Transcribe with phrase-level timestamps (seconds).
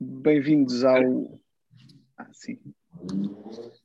[0.00, 1.40] bem-vindos ao.
[2.16, 2.58] Ah, sim.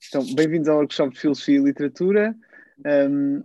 [0.08, 2.36] Então, bem-vindos ao workshop de Filosofia e Literatura.
[2.86, 3.43] Um,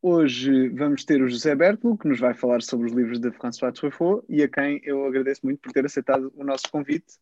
[0.00, 3.72] hoje vamos ter o José Bertolo, que nos vai falar sobre os livros de François
[3.72, 7.14] Truffaut e a quem eu agradeço muito por ter aceitado o nosso convite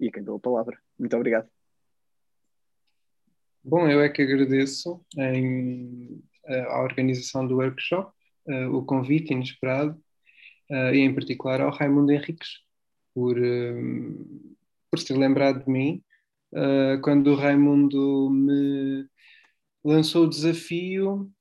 [0.00, 0.78] e a quem dou a palavra.
[0.98, 1.48] Muito obrigado.
[3.62, 8.12] Bom, eu é que agradeço em, eh, a organização do workshop,
[8.46, 10.00] uh, o convite inesperado,
[10.70, 12.65] uh, e em particular ao Raimundo Henriques,
[13.16, 14.52] por, uh,
[14.90, 16.02] por ter lembrado de mim
[16.52, 19.06] uh, quando o Raimundo me
[19.82, 21.32] lançou o desafio.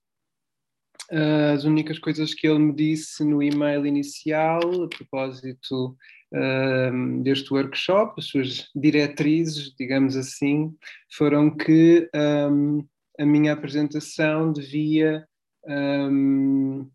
[1.11, 5.97] Uh, as únicas coisas que ele me disse no e-mail inicial, a propósito
[6.33, 10.73] uh, deste workshop, as suas diretrizes, digamos assim,
[11.11, 12.87] foram que um,
[13.19, 15.27] a minha apresentação devia
[15.67, 16.89] um,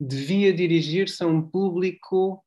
[0.00, 2.42] devia dirigir-se a um público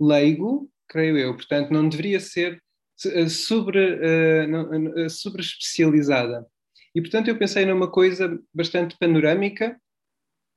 [0.00, 2.62] leigo, creio eu, portanto não deveria ser
[3.06, 6.46] eh, sobre, uh, sobre especializada.
[6.94, 9.80] E portanto eu pensei numa coisa bastante panorâmica,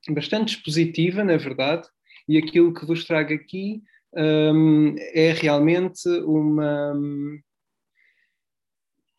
[0.09, 1.87] bastante expositiva, na verdade,
[2.27, 3.81] e aquilo que vos trago aqui
[4.15, 6.93] um, é realmente uma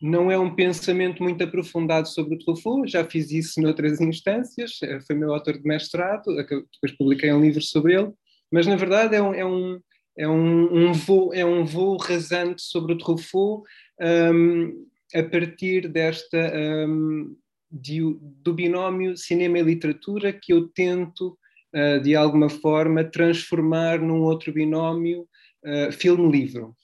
[0.04, 5.00] não é um pensamento muito aprofundado sobre o Truffaut, já fiz isso noutras instâncias, eh,
[5.00, 8.12] foi meu autor de mestrado, depois publiquei um livro sobre ele,
[8.52, 9.80] mas na verdade é um, é um,
[10.18, 13.64] é um, um voo, é um voo rasante sobre o Truffaut
[13.98, 16.52] um, a partir desta
[16.86, 17.34] um,
[17.72, 21.38] de, do binómio cinema e literatura que eu tento
[21.74, 25.26] uh, de alguma forma transformar num outro binómio
[25.64, 26.76] uh, filme-livro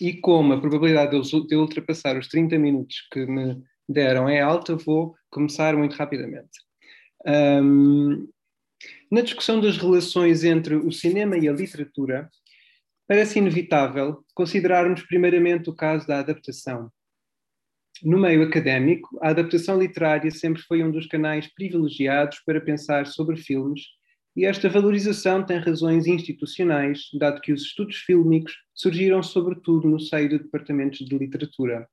[0.00, 4.76] e como a probabilidade de eu ultrapassar os 30 minutos que me deram é alta,
[4.76, 6.50] vou começar muito rapidamente.
[7.26, 8.28] Um,
[9.10, 12.30] na discussão das relações entre o cinema e a literatura,
[13.08, 16.90] parece inevitável considerarmos primeiramente o caso da adaptação.
[18.02, 23.36] No meio académico, a adaptação literária sempre foi um dos canais privilegiados para pensar sobre
[23.36, 23.80] filmes
[24.38, 30.28] e esta valorização tem razões institucionais, dado que os estudos fílmicos surgiram sobretudo no seio
[30.28, 31.88] de departamentos de literatura.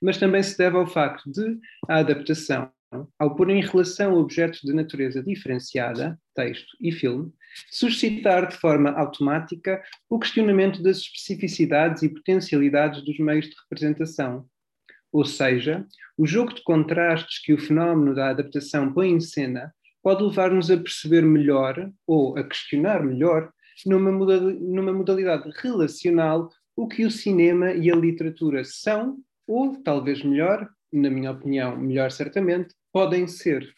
[0.00, 2.72] Mas também se deve ao facto de a adaptação,
[3.18, 7.30] ao pôr em relação objetos de natureza diferenciada, texto e filme,
[7.70, 14.48] suscitar de forma automática o questionamento das especificidades e potencialidades dos meios de representação.
[15.12, 15.86] Ou seja,
[16.16, 19.75] o jogo de contrastes que o fenómeno da adaptação põe em cena
[20.06, 23.52] pode levar-nos a perceber melhor ou a questionar melhor,
[23.84, 29.18] numa numa modalidade relacional, o que o cinema e a literatura são,
[29.48, 33.68] ou talvez melhor, na minha opinião, melhor certamente, podem ser.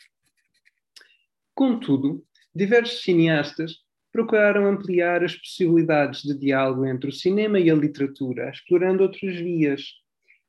[1.55, 2.23] Contudo,
[2.55, 3.77] diversos cineastas
[4.13, 9.83] procuraram ampliar as possibilidades de diálogo entre o cinema e a literatura, explorando outras vias.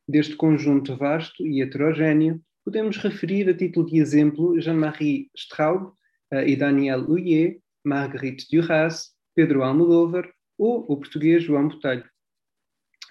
[0.05, 5.87] Deste conjunto vasto e heterogéneo, podemos referir a título de exemplo Jean-Marie Straub
[6.31, 12.07] uh, e Daniel Huyer, Marguerite Duras, Pedro Almodóvar ou o português João Botelho.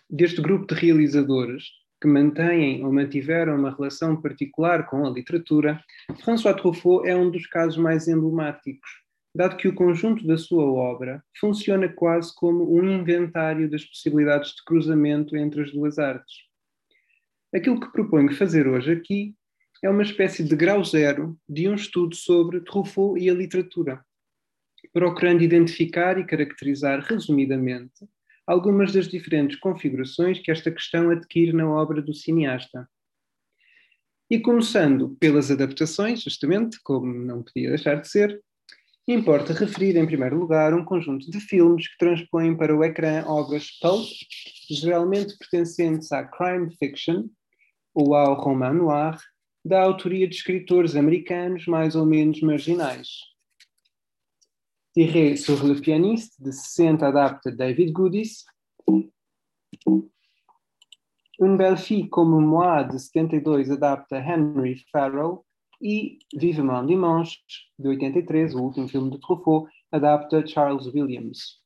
[0.09, 1.65] Deste grupo de realizadores
[2.01, 5.83] que mantêm ou mantiveram uma relação particular com a literatura,
[6.23, 8.89] François Truffaut é um dos casos mais emblemáticos,
[9.35, 14.63] dado que o conjunto da sua obra funciona quase como um inventário das possibilidades de
[14.65, 16.47] cruzamento entre as duas artes.
[17.53, 19.35] Aquilo que proponho fazer hoje aqui
[19.83, 24.05] é uma espécie de grau zero de um estudo sobre Truffaut e a literatura,
[24.93, 28.09] procurando identificar e caracterizar resumidamente
[28.47, 32.88] algumas das diferentes configurações que esta questão adquire na obra do cineasta.
[34.31, 38.43] E começando pelas adaptações, justamente, como não podia deixar de ser,
[39.06, 43.71] importa referir em primeiro lugar um conjunto de filmes que transpõem para o ecrã obras
[43.81, 44.06] pulp,
[44.71, 47.28] geralmente pertencentes à crime fiction
[47.94, 49.19] ou ao roman noir,
[49.65, 53.09] da autoria de escritores americanos mais ou menos marginais.
[54.95, 58.44] Tiré sur le pianiste, de 60, adapta David Goodis.
[61.41, 65.44] Une belle fille comme moi, de 72, adapta Henry Farrell.
[65.81, 67.38] E Vivement Dimanche,
[67.79, 71.62] de 83, o último filme de Truffaut, adapta Charles Williams.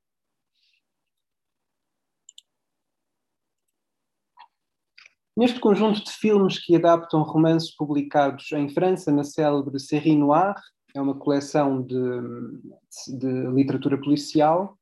[5.35, 10.61] Neste conjunto de filmes que adaptam romances publicados em França na célebre Série Noire,
[10.95, 11.97] é uma coleção de,
[13.19, 14.77] de literatura policial,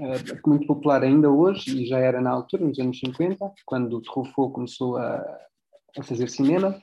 [0.00, 4.52] uh, muito popular ainda hoje, e já era na altura, nos anos 50, quando Truffaut
[4.52, 5.24] começou a,
[5.96, 6.76] a fazer cinema.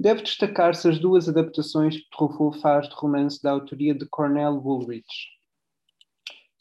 [0.00, 5.04] Deve destacar-se as duas adaptações que Truffaut faz de romance da autoria de Cornell Woolrich.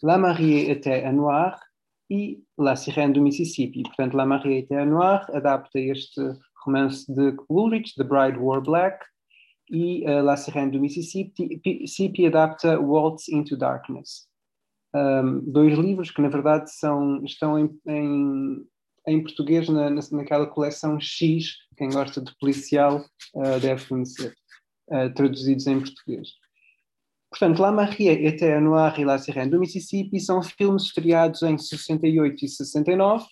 [0.03, 1.57] La Marie était à Noir
[2.09, 3.83] e La Sirène do Mississippi.
[3.83, 6.19] Portanto, La Marie était à Noir adapta este
[6.65, 9.05] romance de Woolrich, The Bride Wore Black,
[9.69, 14.27] e uh, La Sirène do Mississippi, Mississippi adapta Waltz into Darkness.
[14.95, 18.65] Um, dois livros que, na verdade, são, estão em, em,
[19.07, 23.03] em português na, naquela coleção X, quem gosta de policial
[23.35, 24.33] uh, deve conhecer,
[24.89, 26.29] uh, traduzidos em português.
[27.37, 32.45] Portanto, La Marie était Noir e La Sirène do Mississippi são filmes estreados em 68
[32.45, 33.25] e 69,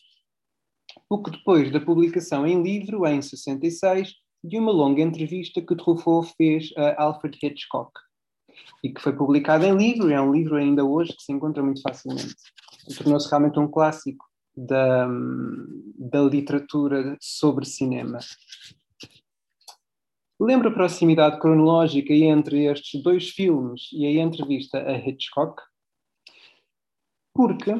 [1.07, 4.13] pouco depois da publicação em livro, em 66,
[4.43, 7.93] de uma longa entrevista que Truffaut fez a Alfred Hitchcock
[8.83, 11.63] e que foi publicada em livro, e é um livro ainda hoje que se encontra
[11.63, 12.35] muito facilmente.
[12.97, 15.07] Tornou-se realmente um clássico da,
[15.97, 18.19] da literatura sobre cinema.
[20.39, 25.61] Lembra a proximidade cronológica entre estes dois filmes e a entrevista a Hitchcock?
[27.33, 27.71] Porque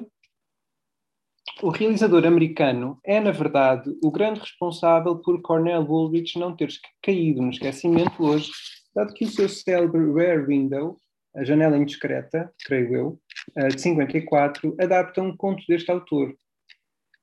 [1.62, 6.70] o realizador americano é, na verdade, o grande responsável por Cornell Woolrich não ter
[7.02, 8.52] caído no esquecimento hoje,
[8.96, 10.98] dado que o seu célebre Rare Window,
[11.36, 13.22] a janela indiscreta, creio eu,
[13.70, 16.36] de 54, adapta um conto deste autor.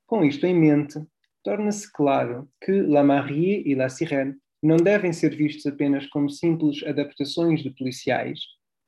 [0.05, 0.99] Com isto em mente,
[1.41, 6.83] torna-se claro que La Marie e La Sirène não devem ser vistos apenas como simples
[6.83, 8.39] adaptações de policiais,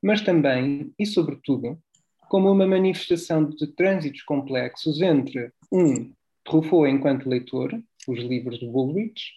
[0.02, 1.80] mas também, e sobretudo,
[2.30, 6.12] como uma manifestação de trânsitos complexos entre, um,
[6.44, 7.72] Truffaut enquanto leitor,
[8.08, 9.32] os livros de Woolrich,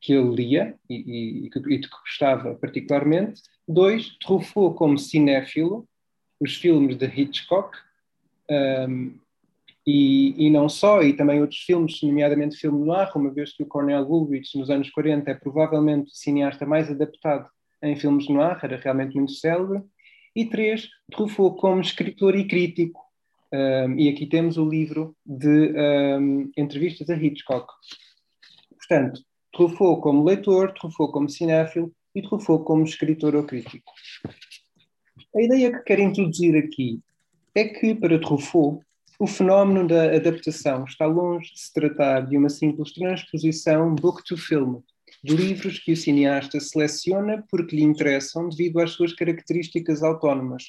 [0.00, 5.86] que ele lia e, e, e, que, e que gostava particularmente, dois, Truffaut como cinéfilo,
[6.40, 7.76] os filmes de Hitchcock,
[8.88, 9.14] um,
[9.86, 13.66] e, e, não só, e também outros filmes, nomeadamente filme noir, uma vez que o
[13.66, 17.48] Cornel Woolrich, nos anos 40, é provavelmente o cineasta mais adaptado
[17.82, 19.82] em filmes noir, era realmente muito célebre.
[20.36, 23.00] E três, Truffaut como escritor e crítico.
[23.52, 27.66] Um, e aqui temos o livro de um, entrevistas a Hitchcock.
[28.76, 29.20] Portanto,
[29.52, 33.92] Truffaut como leitor, Truffaut como cinéfilo e Truffaut como escritor ou crítico.
[35.34, 37.00] A ideia que quero introduzir aqui
[37.54, 38.84] é que, para Truffaut,
[39.20, 44.34] o fenómeno da adaptação está longe de se tratar de uma simples transposição book to
[44.34, 44.80] film,
[45.22, 50.64] de livros que o cineasta seleciona porque lhe interessam devido às suas características autónomas.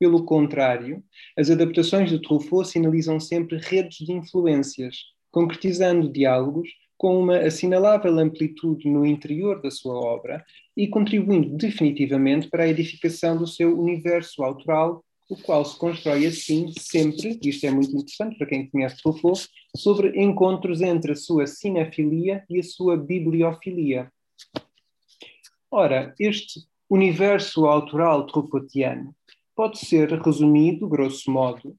[0.00, 1.04] Pelo contrário,
[1.36, 4.96] as adaptações de Truffaut sinalizam sempre redes de influências,
[5.30, 10.42] concretizando diálogos com uma assinalável amplitude no interior da sua obra
[10.74, 16.72] e contribuindo definitivamente para a edificação do seu universo autoral o qual se constrói assim
[16.78, 22.44] sempre, isto é muito interessante para quem conhece Truffaut, sobre encontros entre a sua cinefilia
[22.48, 24.12] e a sua bibliofilia.
[25.70, 29.14] Ora, este universo autoral truffautiano
[29.54, 31.76] pode ser resumido, grosso modo,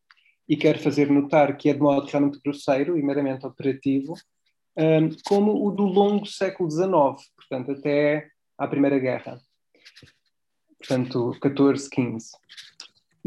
[0.48, 4.14] e quero fazer notar que é de modo realmente grosseiro e meramente operativo,
[4.78, 6.90] um, como o do longo século XIX,
[7.36, 9.40] portanto, até à Primeira Guerra.
[10.78, 12.32] Portanto, 14, 15.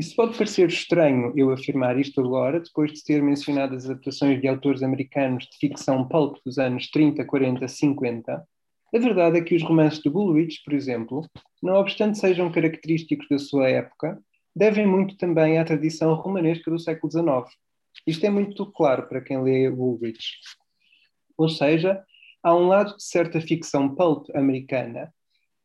[0.01, 4.49] Isso pode parecer estranho eu afirmar isto agora, depois de ter mencionado as adaptações de
[4.49, 8.33] autores americanos de ficção pulp dos anos 30, 40, 50.
[8.33, 11.29] A verdade é que os romances de Bullrich, por exemplo,
[11.63, 14.19] não obstante sejam característicos da sua época,
[14.57, 17.55] devem muito também à tradição romanesca do século XIX.
[18.07, 20.39] Isto é muito claro para quem lê Bullrich.
[21.37, 22.03] Ou seja,
[22.43, 25.13] há um lado de certa ficção pulp americana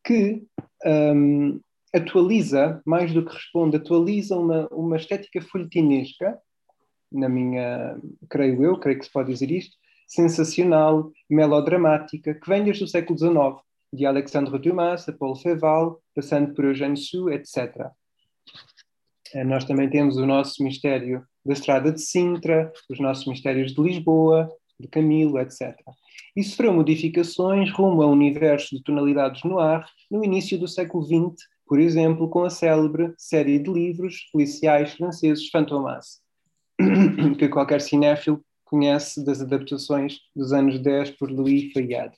[0.03, 0.43] que
[0.85, 1.61] um,
[1.95, 6.37] atualiza, mais do que responde, atualiza uma, uma estética folhetinesca,
[7.11, 7.97] na minha,
[8.29, 9.75] creio eu, creio que se pode dizer isto,
[10.07, 16.53] sensacional, melodramática, que vem desde o século XIX, de Alexandre Dumas a Paul Feval, passando
[16.53, 17.89] por Eugène Sue, etc.
[19.33, 23.81] Eh, nós também temos o nosso mistério da Estrada de Sintra, os nossos mistérios de
[23.81, 25.75] Lisboa, de Camilo, etc.
[26.35, 31.03] E sofreu modificações rumo a um universo de tonalidades no ar no início do século
[31.03, 36.21] XX, por exemplo, com a célebre série de livros policiais franceses Fantomas,
[37.39, 42.13] que qualquer cinéfilo conhece das adaptações dos anos 10 por Louis Fayad.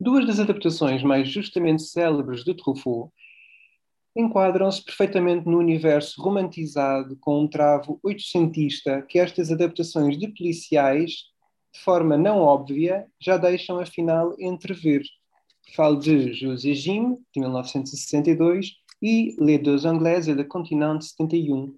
[0.00, 3.12] Duas das adaptações mais justamente célebres de Truffaut
[4.16, 11.10] enquadram-se perfeitamente no universo romantizado com um travo oitocentista que estas adaptações de policiais,
[11.72, 15.02] de forma não óbvia, já deixam afinal entrever.
[15.74, 21.76] Falo de José Jim, de 1962, e Les Deux Anglais et de 71.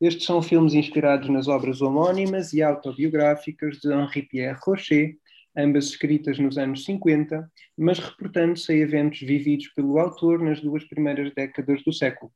[0.00, 5.16] Estes são filmes inspirados nas obras homónimas e autobiográficas de Henri-Pierre Rocher,
[5.56, 11.34] ambas escritas nos anos 50, mas reportando-se a eventos vividos pelo autor nas duas primeiras
[11.34, 12.32] décadas do século.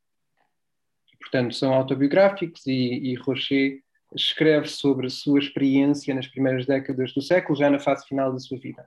[1.21, 3.81] Portanto, são autobiográficos e, e Rocher
[4.15, 8.39] escreve sobre a sua experiência nas primeiras décadas do século, já na fase final da
[8.41, 8.87] sua vida.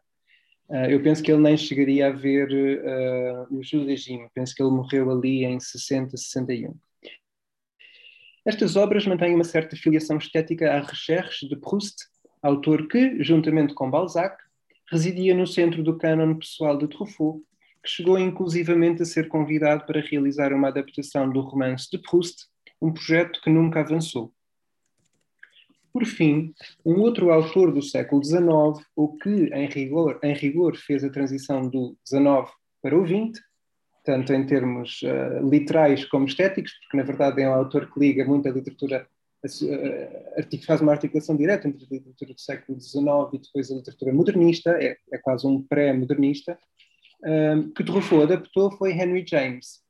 [0.68, 4.72] Uh, eu penso que ele nem chegaria a ver uh, o judaísmo, penso que ele
[4.72, 6.76] morreu ali em 60, 61.
[8.46, 11.96] Estas obras mantêm uma certa filiação estética à Recherche de Proust,
[12.42, 14.38] autor que, juntamente com Balzac,
[14.92, 17.44] residia no centro do cânon pessoal de Truffaut,
[17.84, 22.46] que chegou inclusivamente a ser convidado para realizar uma adaptação do romance de Proust,
[22.82, 24.35] um projeto que nunca avançou.
[25.96, 26.54] Por fim,
[26.86, 31.70] um outro autor do século XIX, o que, em rigor, em rigor fez a transição
[31.70, 33.42] do XIX para o XX,
[34.04, 38.26] tanto em termos uh, literais como estéticos, porque na verdade é um autor que liga
[38.26, 39.08] muito a literatura,
[39.46, 44.14] uh, faz uma articulação direta entre a literatura do século XIX e depois a literatura
[44.14, 46.60] modernista, é, é quase um pré-modernista,
[47.24, 49.82] um, que Truffaut adaptou foi Henry James.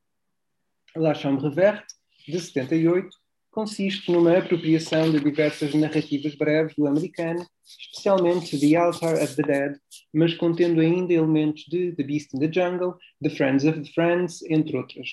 [0.96, 1.96] La Chambre Verte,
[2.28, 3.10] de 78,
[3.56, 9.78] consiste numa apropriação de diversas narrativas breves do americano, especialmente The Altar of the Dead,
[10.14, 14.44] mas contendo ainda elementos de The Beast in the Jungle, The Friends of the Friends,
[14.50, 15.08] entre outras.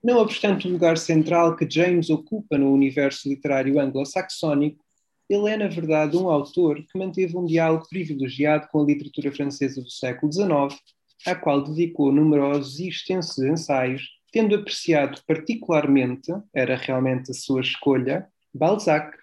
[0.00, 4.84] Não obstante o lugar central que James ocupa no universo literário anglo-saxónico,
[5.28, 9.82] ele é, na verdade, um autor que manteve um diálogo privilegiado com a literatura francesa
[9.82, 10.80] do século XIX,
[11.26, 18.26] à qual dedicou numerosos e extensos ensaios tendo apreciado particularmente, era realmente a sua escolha,
[18.52, 19.16] Balzac.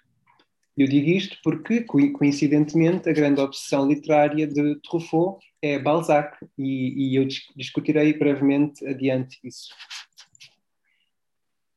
[0.77, 7.15] Eu digo isto porque, coincidentemente, a grande obsessão literária de Truffaut é Balzac, e, e
[7.15, 9.73] eu discutirei brevemente adiante isso.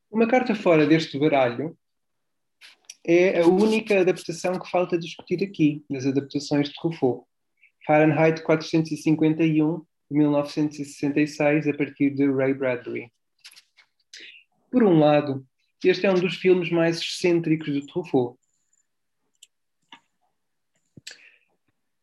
[0.09, 1.75] Uma carta fora deste baralho
[3.05, 7.25] é a única adaptação que falta discutir aqui, das adaptações de Truffaut.
[7.85, 13.11] Fahrenheit 451, de 1966, a partir de Ray Bradbury.
[14.73, 15.45] Por um lado,
[15.85, 18.39] este é um dos filmes mais excêntricos de Truffaut.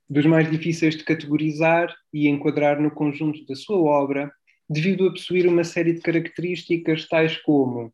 [0.08, 4.32] Dos mais difíceis de categorizar e enquadrar no conjunto da sua obra,
[4.68, 7.92] devido a possuir uma série de características tais como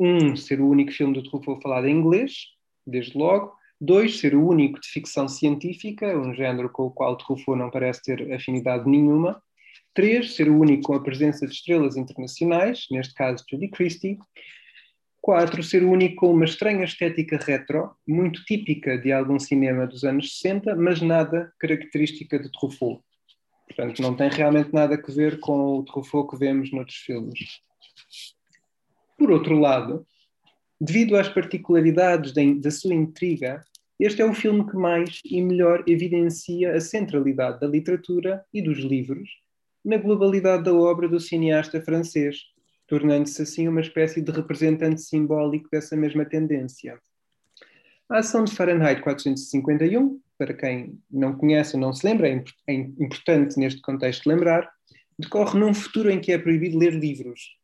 [0.00, 2.46] um, ser o único filme de Truffaut falado em inglês,
[2.86, 7.60] desde logo, dois, ser o único de ficção científica, um género com o qual Truffaut
[7.60, 9.38] não parece ter afinidade nenhuma,
[9.94, 14.18] Três, ser o único com a presença de estrelas internacionais, neste caso Judy Christie.
[15.20, 20.02] Quatro, ser o único com uma estranha estética retro, muito típica de algum cinema dos
[20.02, 23.02] anos 60, mas nada característica de Truffaut.
[23.66, 27.60] Portanto, não tem realmente nada a ver com o Truffaut que vemos noutros filmes.
[29.18, 30.06] Por outro lado,
[30.80, 33.62] devido às particularidades da sua intriga,
[34.00, 38.78] este é o filme que mais e melhor evidencia a centralidade da literatura e dos
[38.78, 39.41] livros
[39.84, 42.36] na globalidade da obra do cineasta francês,
[42.86, 46.98] tornando-se assim uma espécie de representante simbólico dessa mesma tendência.
[48.08, 52.74] A ação de Fahrenheit 451, para quem não conhece ou não se lembra, é, é
[52.74, 54.70] importante neste contexto lembrar,
[55.18, 57.56] decorre num futuro em que é proibido ler livros.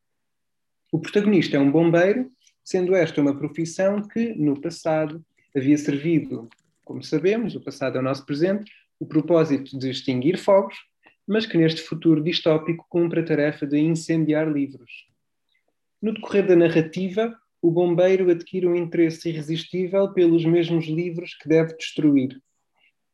[0.91, 2.31] O protagonista é um bombeiro,
[2.65, 5.23] sendo esta uma profissão que, no passado,
[5.55, 6.49] havia servido,
[6.85, 10.75] como sabemos, o passado é o nosso presente, o propósito de extinguir fogos,
[11.29, 15.07] mas que neste futuro distópico cumpre a tarefa de incendiar livros.
[16.01, 21.77] No decorrer da narrativa, o bombeiro adquire um interesse irresistível pelos mesmos livros que deve
[21.77, 22.41] destruir.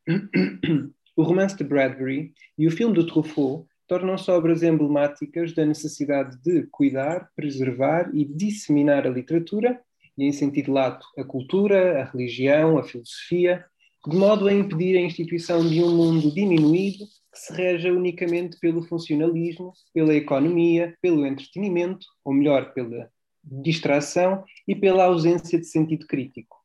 [1.16, 6.66] O romance de Bradbury e o filme de Truffaut tornam-se obras emblemáticas da necessidade de
[6.72, 9.80] cuidar, preservar e disseminar a literatura,
[10.18, 13.64] e em sentido lato, a cultura, a religião, a filosofia,
[14.04, 18.86] de modo a impedir a instituição de um mundo diminuído que se reja unicamente pelo
[18.86, 23.10] funcionalismo, pela economia, pelo entretenimento, ou melhor, pela
[23.42, 26.56] distração e pela ausência de sentido crítico.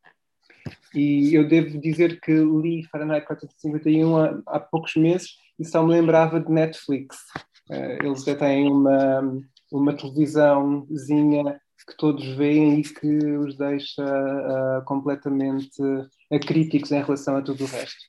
[0.93, 5.91] E eu devo dizer que li Fahrenheit 451 há, há poucos meses e só me
[5.91, 7.17] lembrava de Netflix.
[7.69, 13.07] Uh, eles já têm uma, uma televisãozinha que todos veem e que
[13.37, 15.81] os deixa uh, completamente
[16.45, 17.99] críticos em relação a tudo o resto.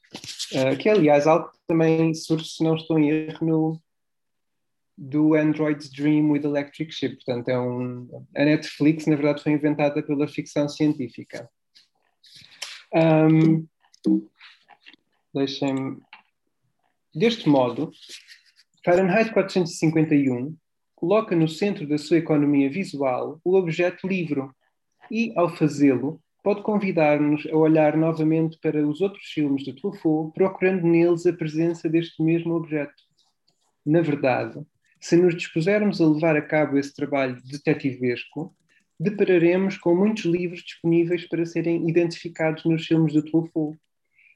[0.52, 3.82] Uh, que, aliás, algo que também surge, se não estou em erro, no,
[4.98, 7.16] do Android's Dream with Electric Sheep.
[7.16, 11.48] Portanto, é um, a Netflix, na verdade, foi inventada pela ficção científica.
[12.92, 13.66] Um,
[15.34, 15.98] Deixem-me.
[17.14, 17.90] Deste modo,
[18.84, 20.56] Fahrenheit 451
[20.94, 24.54] coloca no centro da sua economia visual o objeto livro
[25.10, 30.86] e, ao fazê-lo, pode convidar-nos a olhar novamente para os outros filmes de Truffaut, procurando
[30.86, 33.02] neles a presença deste mesmo objeto.
[33.84, 34.64] Na verdade,
[35.00, 38.54] Se nos dispusermos a levar a cabo esse trabalho detetivesco,
[38.98, 43.78] depararemos com muitos livros disponíveis para serem identificados nos filmes de Truffaut.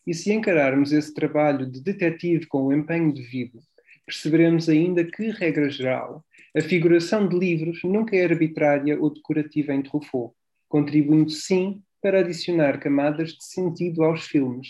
[0.06, 3.60] E se encararmos esse trabalho de detetive com o empenho devido,
[4.06, 6.24] perceberemos ainda que, regra geral,
[6.56, 10.34] a figuração de livros nunca é arbitrária ou decorativa em Truffaut,
[10.66, 14.68] contribuindo sim para adicionar camadas de sentido aos filmes.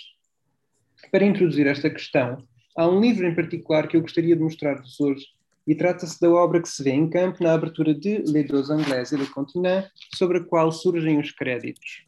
[1.11, 5.27] Para introduzir esta questão, há um livro em particular que eu gostaria de mostrar-vos hoje,
[5.67, 9.11] e trata-se da obra que se vê em campo na abertura de Les Deux Anglais
[9.11, 12.07] et le Continent, sobre a qual surgem os créditos.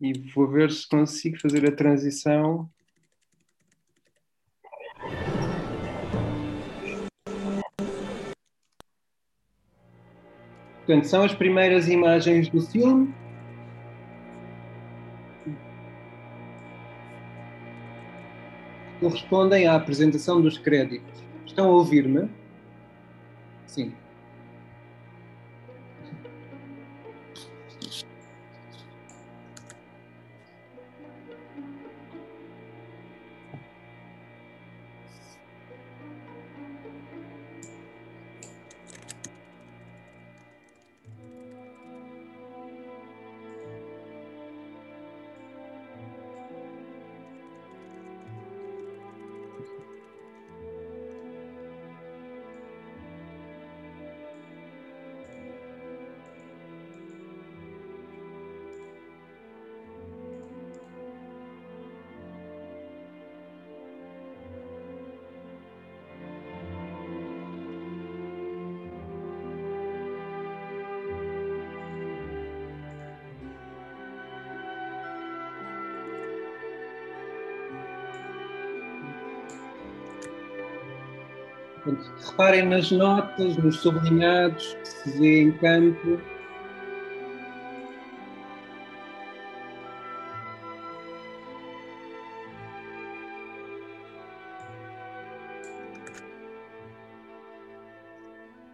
[0.00, 2.68] E vou ver se consigo fazer a transição.
[10.86, 13.12] Portanto, são as primeiras imagens do filme.
[19.00, 21.24] Correspondem à apresentação dos créditos.
[21.44, 22.30] Estão a ouvir-me?
[23.66, 23.92] Sim.
[81.86, 86.18] Portanto, reparem nas notas, nos sublinhados que se vê em campo.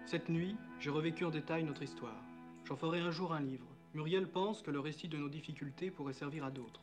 [0.07, 2.23] Cette nuit, j'ai revécu en détail notre histoire.
[2.65, 3.67] J'en ferai un jour un livre.
[3.93, 6.81] Muriel pense que le récit de nos difficultés pourrait servir à d'autres.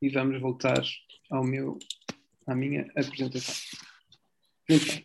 [0.00, 0.84] E vamos voltar
[1.28, 1.76] ao meu
[2.48, 3.54] à minha apresentação.
[4.68, 5.04] Muito bem.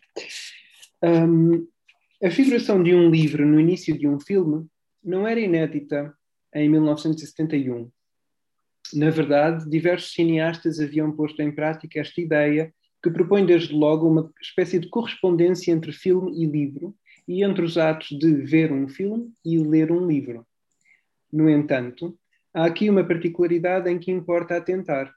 [1.02, 1.68] Um,
[2.22, 4.66] a figuração de um livro no início de um filme
[5.02, 6.14] não era inédita
[6.54, 7.90] em 1971.
[8.94, 14.32] Na verdade, diversos cineastas haviam posto em prática esta ideia, que propõe desde logo uma
[14.40, 16.96] espécie de correspondência entre filme e livro,
[17.28, 20.46] e entre os atos de ver um filme e ler um livro.
[21.32, 22.18] No entanto,
[22.52, 25.12] há aqui uma particularidade em que importa atentar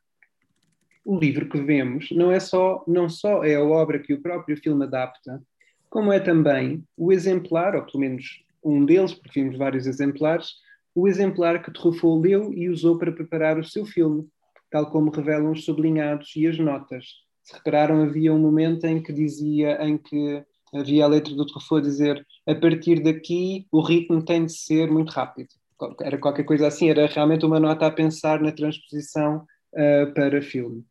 [1.07, 4.57] o livro que vemos não é só não só é a obra que o próprio
[4.57, 5.41] filme adapta,
[5.89, 10.55] como é também o exemplar, ou pelo menos um deles, porque vimos vários exemplares,
[10.93, 14.27] o exemplar que Truffaut leu e usou para preparar o seu filme,
[14.69, 17.05] tal como revelam os sublinhados e as notas.
[17.41, 20.43] Se repararam, havia um momento em que dizia, em que
[20.73, 25.11] havia a letra do Truffaut dizer a partir daqui o ritmo tem de ser muito
[25.11, 25.47] rápido.
[26.01, 30.83] Era qualquer coisa assim, era realmente uma nota a pensar na transposição uh, para filme.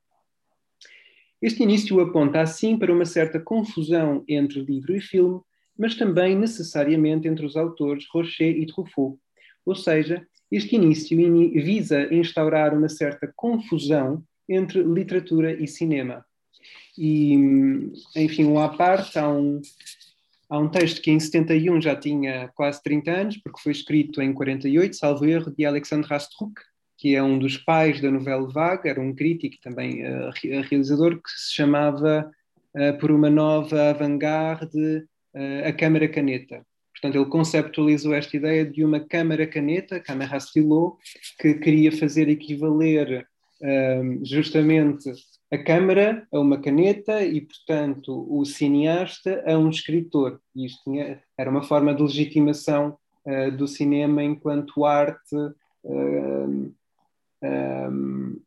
[1.40, 5.40] Este início aponta assim para uma certa confusão entre livro e filme,
[5.78, 9.18] mas também necessariamente entre os autores Rocher e Truffaut.
[9.64, 11.16] Ou seja, este início
[11.52, 16.24] visa instaurar uma certa confusão entre literatura e cinema.
[16.96, 17.34] E,
[18.14, 19.60] enfim, um à parte, há um,
[20.48, 24.32] há um texto que em 71 já tinha quase 30 anos, porque foi escrito em
[24.32, 26.54] 48, salvo erro, de Alexandre Rastruc,
[27.06, 30.28] que é um dos pais da novela vaga, era um crítico também uh,
[30.68, 32.28] realizador, que se chamava
[32.74, 36.66] uh, Por uma Nova Avant-Garde uh, a Câmara Caneta.
[36.92, 40.98] Portanto, ele conceptualizou esta ideia de uma câmara caneta, câmara stylo,
[41.38, 43.24] que queria fazer equivaler
[44.24, 45.12] justamente
[45.52, 50.40] a câmara a uma caneta e, portanto, o cineasta a um escritor.
[50.56, 56.25] E isto tinha, era uma forma de legitimação uh, do cinema enquanto arte uh,
[57.42, 58.40] um,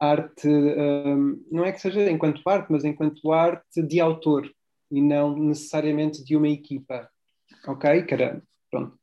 [0.00, 4.50] arte, um, não é que seja enquanto arte, mas enquanto arte de autor
[4.90, 7.08] e não necessariamente de uma equipa.
[7.66, 8.06] Ok?
[8.08, 8.98] Era, pronto.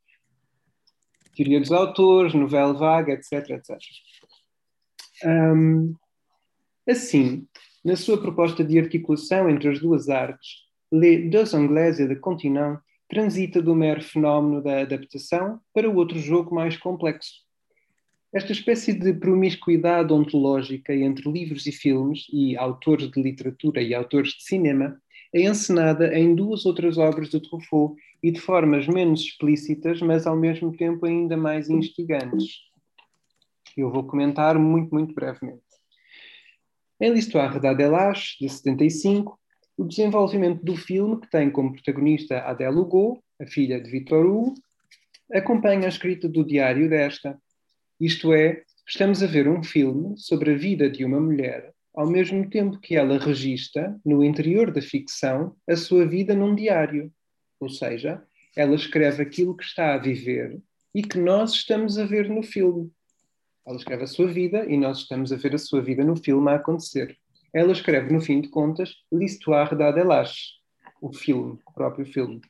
[1.36, 3.78] Teoria dos autores, novela vaga, etc, etc.
[5.24, 5.94] Um,
[6.88, 7.46] assim,
[7.84, 12.80] na sua proposta de articulação entre as duas artes, Les Deux Anglais et le Continent
[13.08, 17.45] transita do mero fenómeno da adaptação para o outro jogo mais complexo,
[18.36, 24.34] Esta espécie de promiscuidade ontológica entre livros e filmes, e autores de literatura e autores
[24.34, 25.00] de cinema,
[25.32, 30.36] é encenada em duas outras obras de Truffaut e de formas menos explícitas, mas ao
[30.36, 32.58] mesmo tempo ainda mais instigantes.
[33.74, 35.62] Eu vou comentar muito, muito brevemente.
[37.00, 39.40] Em L'Histoire d'Adelache, de 75,
[39.78, 44.52] o desenvolvimento do filme, que tem como protagonista Adèle Hugo, a filha de Victor Hugo,
[45.32, 47.40] acompanha a escrita do diário desta.
[47.98, 52.48] Isto é, estamos a ver um filme sobre a vida de uma mulher, ao mesmo
[52.50, 57.10] tempo que ela registra, no interior da ficção, a sua vida num diário.
[57.58, 58.22] Ou seja,
[58.54, 60.60] ela escreve aquilo que está a viver
[60.94, 62.90] e que nós estamos a ver no filme.
[63.66, 66.50] Ela escreve a sua vida e nós estamos a ver a sua vida no filme
[66.50, 67.16] a acontecer.
[67.50, 70.56] Ela escreve, no fim de contas, L'Histoire d'Adelache,
[71.00, 72.42] o filme, o próprio filme.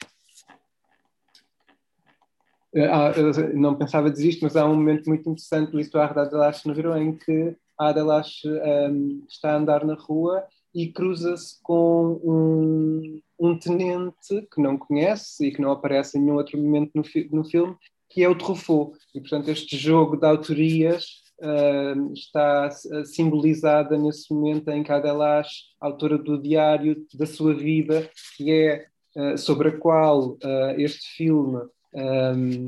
[2.91, 3.13] Ah,
[3.55, 7.01] não pensava dizer isto, mas há um momento muito interessante do L'Histoire d'Adelache no verão
[7.01, 13.59] em que a Adelache um, está a andar na rua e cruza-se com um, um,
[13.59, 17.45] tenente que não conhece e que não aparece em nenhum outro momento no, fi no
[17.45, 17.75] filme,
[18.11, 18.99] que é o Truffaut.
[19.15, 21.07] E, portanto, este jogo de autorias
[21.41, 22.71] uh, está
[23.05, 28.87] simbolizada nesse momento em que a Adelache, autora do diário da sua vida, que é
[29.17, 31.59] uh, sobre a qual uh, este filme
[31.97, 32.67] um,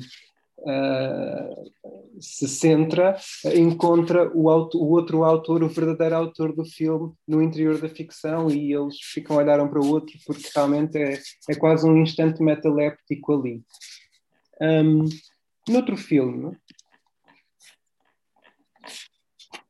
[2.20, 3.16] se centra,
[3.54, 8.50] encontra o, auto, o, outro autor, o verdadeiro autor do filme, no interior da ficção
[8.50, 11.96] e eles ficam a olhar um para o outro porque realmente é, é quase um
[12.02, 13.62] instante metaléptico ali.
[14.60, 15.04] Um,
[15.68, 16.56] noutro filme.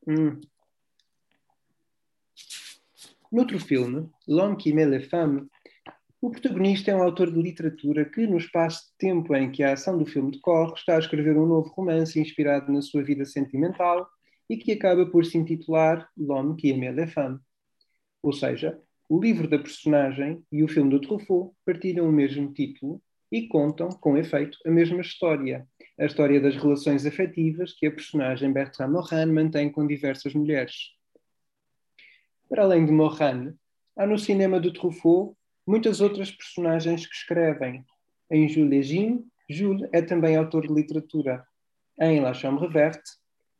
[0.06, 0.40] Hum,
[3.30, 5.46] noutro filme, L'homme qui met les femmes,
[6.20, 9.72] o protagonista é um autor de literatura que, no espaço de tempo em que a
[9.72, 14.08] ação do filme decorre, está a escrever um novo romance inspirado na sua vida sentimental
[14.50, 17.40] e que acaba por se intitular L'homme qui aimait les femmes.
[18.20, 23.00] Ou seja, o livro da personagem e o filme do Truffaut partilham o mesmo título
[23.30, 28.52] e contam, com efeito, a mesma história, a história das relações afetivas que a personagem
[28.52, 30.94] Bertrand Morin mantém com diversas mulheres.
[32.48, 33.54] Para além de Morin,
[33.96, 35.37] há no cinema do Truffaut
[35.68, 37.84] muitas outras personagens que escrevem.
[38.30, 41.46] Em Jules Legime, Jules é também autor de literatura.
[42.00, 43.10] Em La Chambre Verte,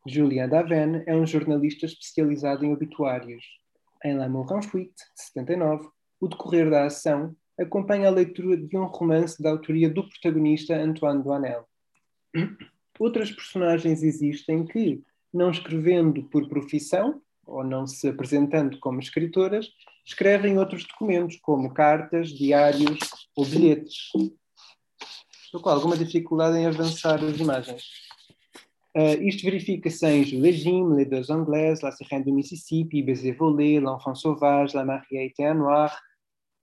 [0.06, 3.44] Julien Daven é um jornalista especializado em obituários.
[4.02, 5.86] Em L'amour en fuite, de 79,
[6.18, 11.22] o decorrer da ação acompanha a leitura de um romance da autoria do protagonista Antoine
[11.22, 11.68] Doinel.
[12.98, 19.68] Outras personagens existem que, não escrevendo por profissão, ou não se apresentando como escritoras,
[20.04, 22.98] escrevem outros documentos, como cartas, diários
[23.34, 24.10] ou bilhetes.
[25.44, 27.82] Estou com alguma dificuldade em avançar as imagens.
[28.96, 33.78] Uh, isto verifica-se em Jules Jim, Les Deux Anglaises, La Sirène do Mississippi, Baiser Volé,
[33.78, 35.96] L'Enfant Sauvage, La Mariée et Noir,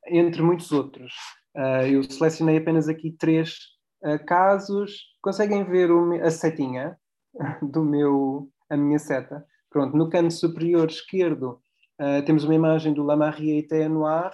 [0.08, 1.14] entre muitos outros.
[1.56, 3.58] Uh, eu selecionei apenas aqui três
[4.04, 5.16] uh, casos.
[5.22, 5.90] Conseguem ver
[6.22, 6.98] a setinha
[7.62, 9.46] do meu, a minha seta?
[9.76, 11.60] Pronto, no canto superior esquerdo
[11.98, 14.32] Uh, temos uma imagem do La Mariette Noir,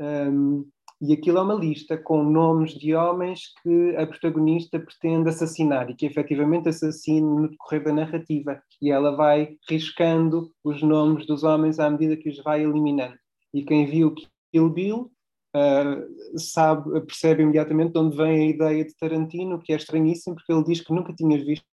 [0.00, 0.66] um,
[1.00, 5.94] e aquilo é uma lista com nomes de homens que a protagonista pretende assassinar e
[5.94, 8.60] que efetivamente assassina no decorrer da narrativa.
[8.82, 13.16] E ela vai riscando os nomes dos homens à medida que os vai eliminando.
[13.52, 14.14] E quem viu
[14.52, 15.12] Kill Bill
[15.54, 20.52] uh, sabe, percebe imediatamente de onde vem a ideia de Tarantino, que é estranhíssimo, porque
[20.52, 21.66] ele diz que nunca tinha visto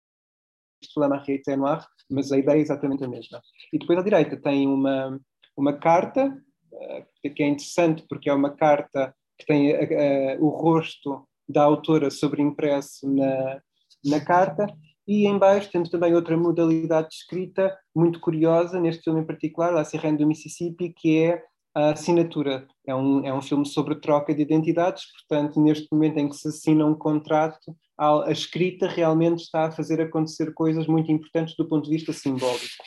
[0.96, 3.40] La Mariette Noir, mas a ideia é exatamente a mesma.
[3.72, 5.20] E depois à direita tem uma,
[5.56, 6.26] uma carta,
[6.72, 12.10] uh, que é interessante porque é uma carta que tem uh, o rosto da autora
[12.10, 13.60] sobreimpresso na,
[14.04, 14.66] na carta,
[15.06, 19.72] e em baixo temos também outra modalidade de escrita muito curiosa, neste filme em particular,
[19.72, 21.42] La Sirene do Mississippi, que é
[21.88, 22.66] a assinatura.
[22.86, 26.48] É um, é um filme sobre troca de identidades, portanto, neste momento em que se
[26.48, 31.68] assina um contrato, a, a escrita realmente está a fazer acontecer coisas muito importantes do
[31.68, 32.82] ponto de vista simbólico.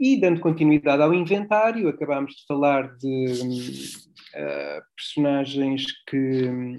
[0.00, 3.26] E dando continuidade ao inventário, acabámos de falar de
[4.34, 6.78] uh, personagens que,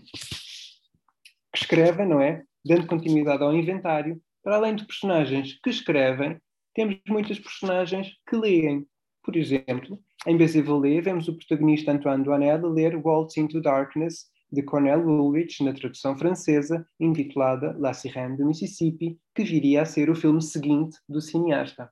[1.53, 2.43] que escrevem, não é?
[2.65, 6.37] Dando continuidade ao inventário, para além de personagens que escrevem,
[6.75, 8.85] temos muitas personagens que leem.
[9.23, 14.99] Por exemplo, em Bézivolé, vemos o protagonista Antoine Douanel ler Waltz into Darkness, de Cornel
[14.99, 20.41] Woolrich, na tradução francesa, intitulada La Sirène do Mississippi, que viria a ser o filme
[20.41, 21.89] seguinte do cineasta.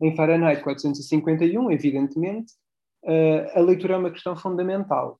[0.00, 2.52] Em Fahrenheit 451, evidentemente,
[3.04, 5.18] uh, a leitura é uma questão fundamental.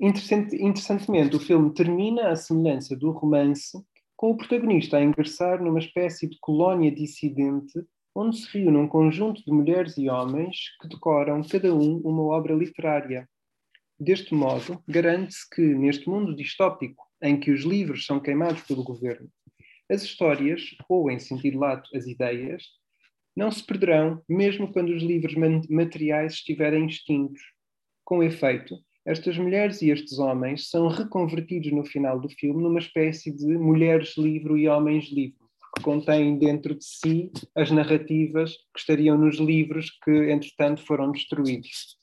[0.00, 3.78] Interessante, interessantemente, o filme termina à semelhança do romance,
[4.16, 7.78] com o protagonista a ingressar numa espécie de colónia dissidente
[8.14, 12.54] onde se reúne um conjunto de mulheres e homens que decoram cada um uma obra
[12.54, 13.28] literária.
[13.98, 19.28] Deste modo, garante-se que, neste mundo distópico, em que os livros são queimados pelo governo,
[19.90, 22.62] as histórias, ou em sentido lato, as ideias,
[23.36, 25.34] não se perderão, mesmo quando os livros
[25.68, 27.40] materiais estiverem extintos.
[28.04, 33.30] Com efeito, estas mulheres e estes homens são reconvertidos no final do filme numa espécie
[33.30, 35.43] de mulheres-livro e homens-livro,
[35.74, 41.98] que contêm dentro de si as narrativas que estariam nos livros que, entretanto, foram destruídos.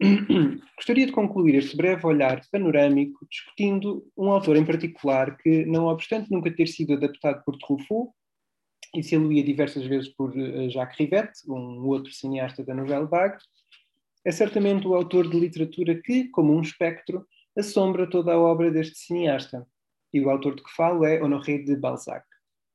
[0.76, 6.30] Gostaria de concluir este breve olhar panorâmico discutindo um autor em particular que, não obstante
[6.30, 8.10] nunca ter sido adaptado por Truffaut,
[8.94, 13.38] e se aluía diversas vezes por eh, Jacques Rivette, um outro cineasta da Nouvelle Vague,
[14.24, 17.26] é certamente o autor de literatura que, como um espectro,
[17.56, 19.66] assombra toda a obra deste cineasta.
[20.12, 22.24] E o autor de que falo é Honoré de Balzac.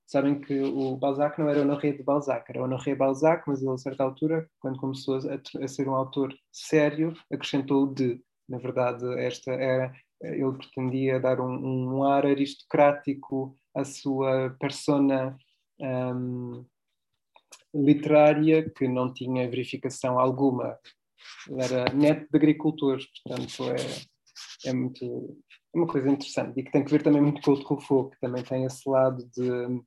[0.08, 3.78] Sabem que o Balzac não era Honoré de Balzac, era Honoré Balzac, mas ele, a
[3.78, 8.22] certa altura, quando começou a, a ser um autor sério, acrescentou de.
[8.48, 9.92] Na verdade, esta era,
[10.22, 15.36] ele pretendia dar um, um ar aristocrático à sua persona
[15.80, 16.64] um,
[17.74, 20.78] literária que não tinha verificação alguma
[21.60, 25.38] era neto de agricultores, portanto é, é muito
[25.74, 28.22] é uma coisa interessante e que tem que ver também muito com o Truffaut, que
[28.22, 29.84] também tem esse lado de,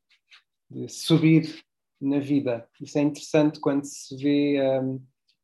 [0.71, 1.63] de subir
[2.01, 2.69] na vida.
[2.81, 5.01] Isso é interessante quando se vê um,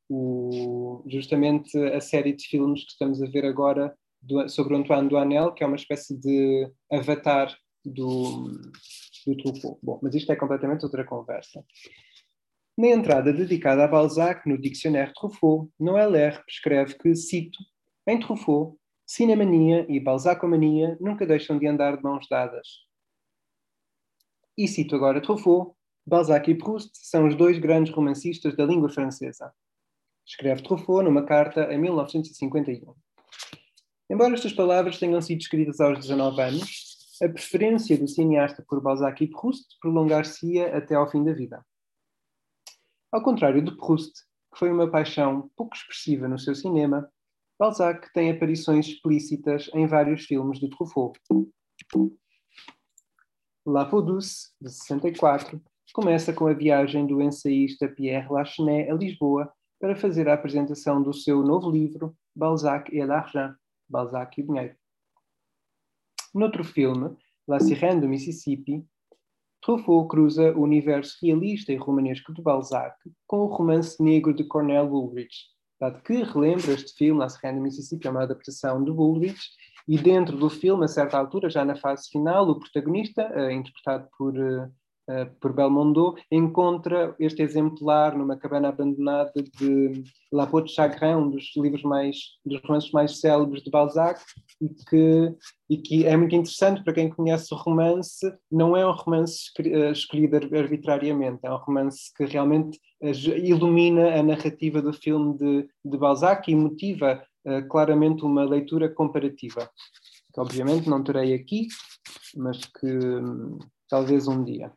[0.09, 5.53] o, justamente a série de filmes que estamos a ver agora do, sobre Antoine Duanel,
[5.53, 8.51] que é uma espécie de avatar do,
[9.27, 9.79] do Truffaut.
[9.83, 11.65] Bom, mas isto é completamente outra conversa.
[12.77, 16.43] Na entrada dedicada a Balzac no Dictionnaire Truffaut, Noël R.
[16.49, 17.59] escreve que, cito,
[18.07, 22.84] em Truffaut, cinemania e balzacomania nunca deixam de andar de mãos dadas.
[24.57, 25.75] E cito agora Truffaut,
[26.07, 29.53] Balzac e Proust são os dois grandes romancistas da língua francesa.
[30.25, 32.95] Escreve Truffaut numa carta em 1951.
[34.09, 39.25] Embora estas palavras tenham sido escritas aos 19 anos, a preferência do cineasta por Balzac
[39.25, 41.65] e Proust prolongar-se-ia até ao fim da vida.
[43.11, 44.13] Ao contrário de Proust,
[44.53, 47.11] que foi uma paixão pouco expressiva no seu cinema,
[47.59, 51.19] Balzac tem aparições explícitas em vários filmes de Truffaut.
[53.67, 55.59] La Peau Douce, de 64,
[55.95, 59.51] começa com a viagem do ensaísta Pierre Lachenet a Lisboa
[59.81, 63.55] para fazer a apresentação do seu novo livro, Balzac et l'Argent,
[63.89, 64.77] Balzac e o Dinheiro.
[66.35, 67.17] Noutro filme,
[67.49, 68.87] La Sirène do Mississippi,
[69.63, 74.93] Truffaut cruza o universo realista e romanesco de Balzac com o romance negro de Cornell
[74.93, 75.47] Woolrich,
[75.81, 79.41] dado que relembra este filme, La Serrana Mississippi, é uma adaptação de Woolrich,
[79.87, 84.09] e dentro do filme, a certa altura, já na fase final, o protagonista, uh, interpretado
[84.17, 84.73] por uh,
[85.41, 91.51] por Belmondo, encontra este exemplar numa cabana abandonada de La Peau de Chagrin, um dos
[91.57, 94.21] livros mais, dos romances mais célebres de Balzac,
[94.61, 95.35] e que,
[95.69, 99.51] e que é muito interessante para quem conhece o romance, não é um romance
[99.93, 106.51] escolhido arbitrariamente, é um romance que realmente ilumina a narrativa do filme de, de Balzac
[106.51, 109.71] e motiva uh, claramente uma leitura comparativa,
[110.33, 111.69] que obviamente não terei aqui,
[112.37, 114.73] mas que hum, talvez um dia.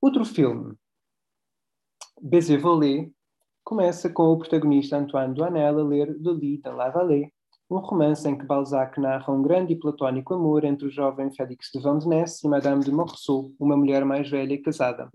[0.00, 0.74] Outro filme,
[2.20, 3.10] Baiser Volé,
[3.64, 7.32] começa com o protagonista Antoine Duanel a ler Le Lit dans la Vallée,
[7.70, 11.70] um romance em que Balzac narra um grande e platónico amor entre o jovem Félix
[11.74, 15.10] de Vandenesse e Madame de Morceau, uma mulher mais velha e casada.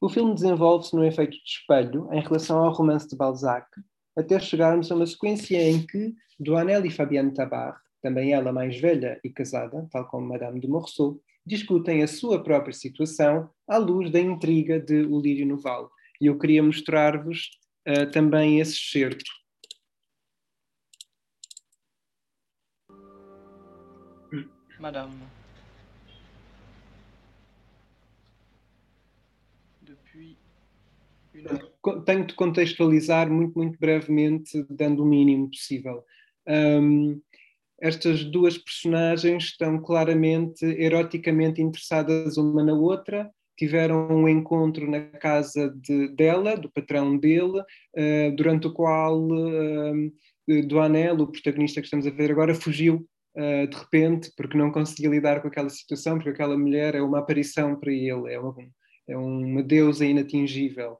[0.00, 3.66] O filme desenvolve-se num efeito de espelho em relação ao romance de Balzac,
[4.16, 9.20] até chegarmos a uma sequência em que Duanel e Fabienne Tabar, também ela mais velha
[9.22, 14.20] e casada, tal como Madame de Morceau, discutem a sua própria situação à luz da
[14.20, 15.88] intriga de O Lírio no Vale.
[16.20, 17.50] E eu queria mostrar-vos
[17.88, 19.24] uh, também esse excerto.
[24.78, 25.12] Madame,
[29.82, 30.36] depuis une...
[32.04, 36.04] Tenho de contextualizar muito, muito brevemente, dando o mínimo possível.
[36.46, 37.20] Um,
[37.80, 45.70] estas duas personagens estão claramente eroticamente interessadas uma na outra, tiveram um encontro na casa
[45.76, 50.12] de, dela, do patrão dele, uh, durante o qual uh,
[50.66, 55.10] Duanel, o protagonista que estamos a ver agora, fugiu uh, de repente porque não conseguia
[55.10, 58.54] lidar com aquela situação, porque aquela mulher é uma aparição para ele, é uma,
[59.10, 60.98] é uma deusa inatingível.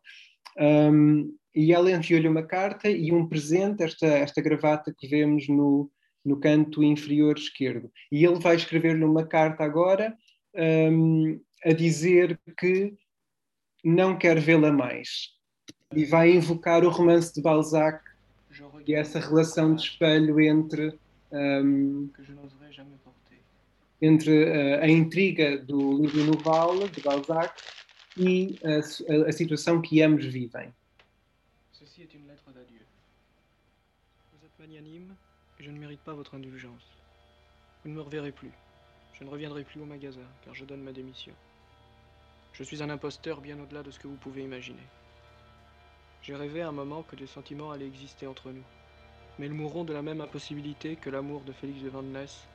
[0.59, 5.90] Um, e ela enviou-lhe uma carta e um presente, esta, esta gravata que vemos no,
[6.25, 7.90] no canto inferior esquerdo.
[8.11, 10.16] E ele vai escrever-lhe uma carta agora
[10.55, 12.94] um, a dizer que
[13.85, 15.31] não quer vê-la mais.
[15.94, 18.03] E vai invocar o romance de Balzac
[18.87, 20.94] e essa relação de espelho entre,
[21.33, 22.11] um,
[24.01, 27.55] entre uh, a intriga do livro novel de Balzac
[28.16, 30.73] e a, a, a situação que ambos vivem.
[31.73, 32.81] Ceci est une lettre d'adieu.
[34.33, 35.14] Vous êtes magnanime
[35.59, 36.85] et je ne mérite pas votre indulgence.
[37.83, 38.53] Vous ne me reverrez plus.
[39.14, 41.35] Je ne reviendrai plus au magasin car je donne ma démission.
[42.53, 44.87] Je suis un imposteur bien au-delà de ce que vous pouvez imaginer.
[46.23, 48.64] J'ai rêvé un moment que des sentiments allaient exister entre nous.
[49.38, 52.46] Mais ils mourront de la même impossibilité que l'amour de Félix de Vandenesse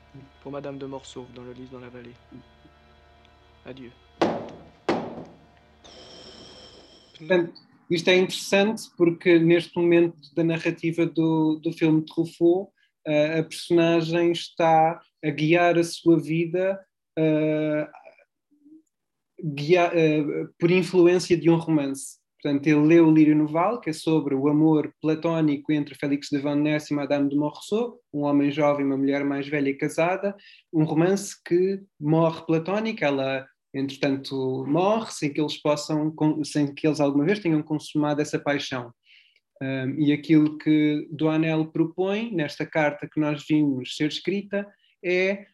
[0.42, 2.14] pour Madame de Morceau dans le livre dans la vallée.
[3.66, 3.92] Adieu.
[7.18, 7.54] Portanto,
[7.90, 12.72] isto é interessante porque neste momento da narrativa do, do filme de Truffaut,
[13.08, 16.80] uh, a personagem está a guiar a sua vida
[17.18, 17.84] uh,
[19.44, 22.18] uh, por influência de um romance.
[22.42, 26.38] Portanto, ele leu o Lírio Noval, que é sobre o amor platónico entre Félix de
[26.38, 30.36] Vannes e Madame de Morceau, um homem jovem e uma mulher mais velha e casada,
[30.72, 37.00] um romance que morre platónico, ela entretanto morre sem que eles possam, sem que eles
[37.00, 38.94] alguma vez tenham consumado essa paixão.
[39.62, 44.68] Um, e aquilo que Doanel propõe nesta carta que nós vimos ser escrita
[45.04, 45.46] é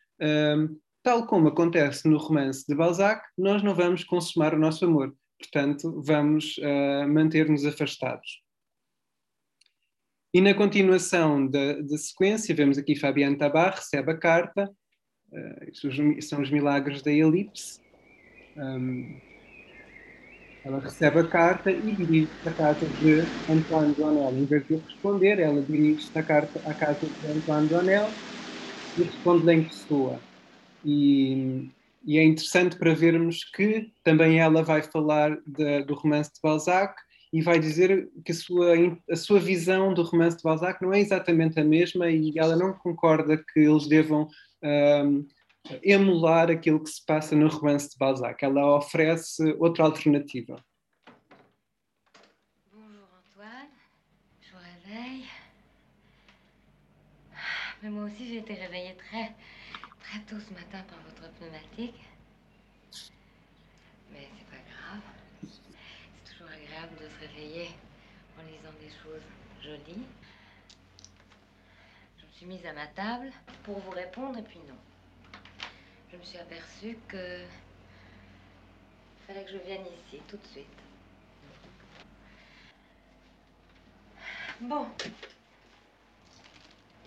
[0.58, 5.14] um, tal como acontece no romance de Balzac, nós não vamos consumar o nosso amor
[5.42, 8.42] portanto, vamos uh, manter-nos afastados.
[10.34, 14.72] E na continuação da, da, sequência, vemos aqui Fabiano Tabar, recebe a carta,
[15.32, 17.81] uh, são os milagres da elipse.
[18.58, 19.16] Um,
[20.64, 24.32] ela recebe a carta e dirige-se à casa de Antoine Donel.
[24.32, 28.10] Em vez de responder, ela dirige-se à, carta, à casa de Antoine Donel
[28.98, 30.20] e responde-lhe em pessoa.
[30.86, 31.70] E
[32.04, 36.96] e é interessante para vermos que também ela vai falar de, do romance de Balzac
[37.32, 38.74] e vai dizer que a sua,
[39.10, 42.74] a sua visão do romance de Balzac não é exatamente a mesma e ela não
[42.74, 44.28] concorda que eles devam
[44.64, 45.26] um,
[45.84, 48.44] emular aquilo que se passa no romance de Balzac.
[48.44, 50.64] Ela oferece outra alternativa.
[52.74, 53.70] Bonjour Antoine,
[54.42, 55.26] je vous réveille.
[57.82, 59.36] Mais moi aussi j'ai été réveillée très
[60.02, 62.00] très tôt ce matin par votre pneumatique.
[64.12, 65.02] Mais c'est pas grave.
[65.42, 67.70] C'est toujours agréable de se réveiller
[68.38, 69.26] en lisant des choses
[69.64, 70.06] jolies.
[72.18, 73.32] Je me suis mise à ma table
[73.64, 74.76] pour vous répondre et puis non.
[76.12, 77.46] Je me suis aperçue que
[79.28, 80.68] fallait que je vienne ici tout de suite.
[84.60, 84.88] Bon.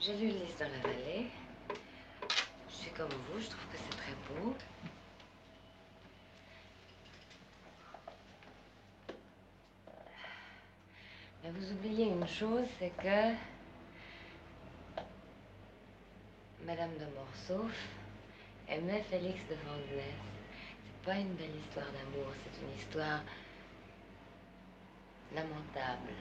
[0.01, 1.31] J'ai lu Lys dans la vallée
[2.97, 4.55] comme vous, je trouve que c'est très beau.
[11.43, 13.35] Mais vous oubliez une chose, c'est que
[16.65, 17.69] Madame de Morceau
[18.69, 20.25] aimait Félix de Vandenesse.
[20.85, 23.21] C'est pas une belle histoire d'amour, c'est une histoire
[25.35, 26.15] lamentable.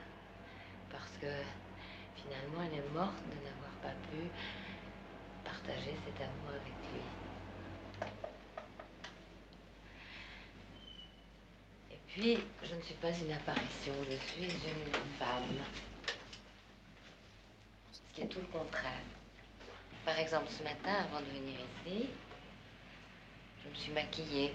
[0.91, 1.31] Parce que
[2.15, 4.29] finalement, elle est morte de n'avoir pas pu
[5.43, 7.01] partager cet amour avec lui.
[11.91, 15.59] Et puis, je ne suis pas une apparition, je suis une femme.
[17.91, 19.01] Ce qui est tout le contraire.
[20.05, 22.09] Par exemple, ce matin, avant de venir ici,
[23.73, 24.51] je me.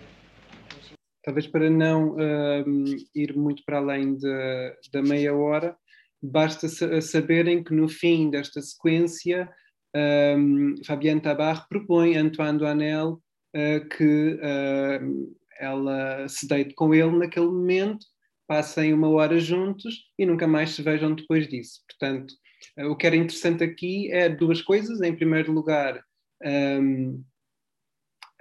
[1.24, 5.76] Talvez para não um, ir muito para além de, da meia hora,
[6.22, 6.68] basta
[7.00, 9.48] saberem que no fim desta sequência
[9.94, 13.20] um, Fabienne Tabar propõe a Antoine Duanel
[13.54, 18.06] uh, que uh, ela se deite com ele naquele momento,
[18.46, 21.80] passem uma hora juntos e nunca mais se vejam depois disso.
[21.88, 22.32] Portanto,
[22.78, 25.00] uh, o que era interessante aqui é duas coisas.
[25.02, 26.02] Em primeiro lugar,
[26.44, 27.22] um,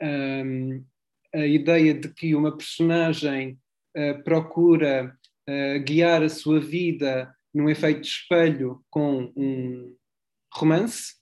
[0.02, 0.84] um,
[1.34, 3.60] a ideia de que uma personagem
[4.24, 5.17] procura
[5.84, 9.96] guiar a sua vida num efeito de espelho com um
[10.54, 11.15] romance,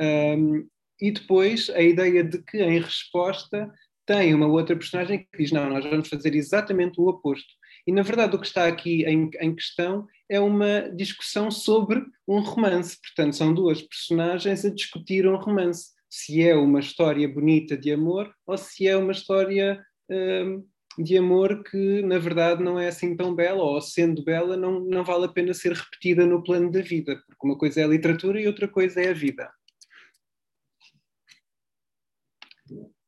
[0.00, 0.66] um,
[1.00, 3.72] e depois a ideia de que, em resposta,
[4.06, 7.52] tem uma outra personagem que diz: Não, nós vamos fazer exatamente o oposto.
[7.86, 12.40] E, na verdade, o que está aqui em, em questão é uma discussão sobre um
[12.40, 12.98] romance.
[13.00, 18.34] Portanto, são duas personagens a discutir um romance se é uma história bonita de amor
[18.44, 19.80] ou se é uma história
[20.10, 20.66] um,
[20.98, 25.04] de amor que, na verdade, não é assim tão bela, ou sendo bela, não, não
[25.04, 28.40] vale a pena ser repetida no plano da vida, porque uma coisa é a literatura
[28.40, 29.50] e outra coisa é a vida.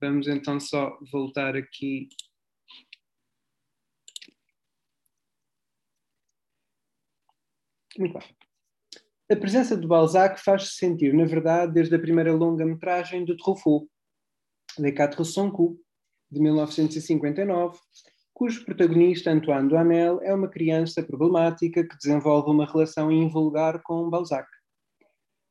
[0.01, 2.09] Vamos então só voltar aqui.
[7.99, 8.42] Muito bem.
[9.33, 13.89] A presença de Balzac faz-se sentir, na verdade, desde a primeira longa-metragem de Truffaut,
[14.79, 15.51] Les Quatre Sans
[16.31, 17.79] de 1959,
[18.35, 24.47] cujo protagonista, Antoine Duhamel, é uma criança problemática que desenvolve uma relação invulgar com Balzac.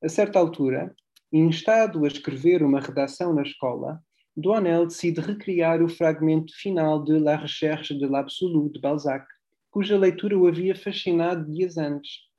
[0.03, 0.95] A certa altura,
[1.33, 3.99] instado a escrever uma redação na escola,
[4.37, 9.25] Duhamel decide recriar o fragmento final de La Recherche de l'Absolu, de Balzac,
[9.71, 12.30] cuja leitura o havia fascinado dias antes.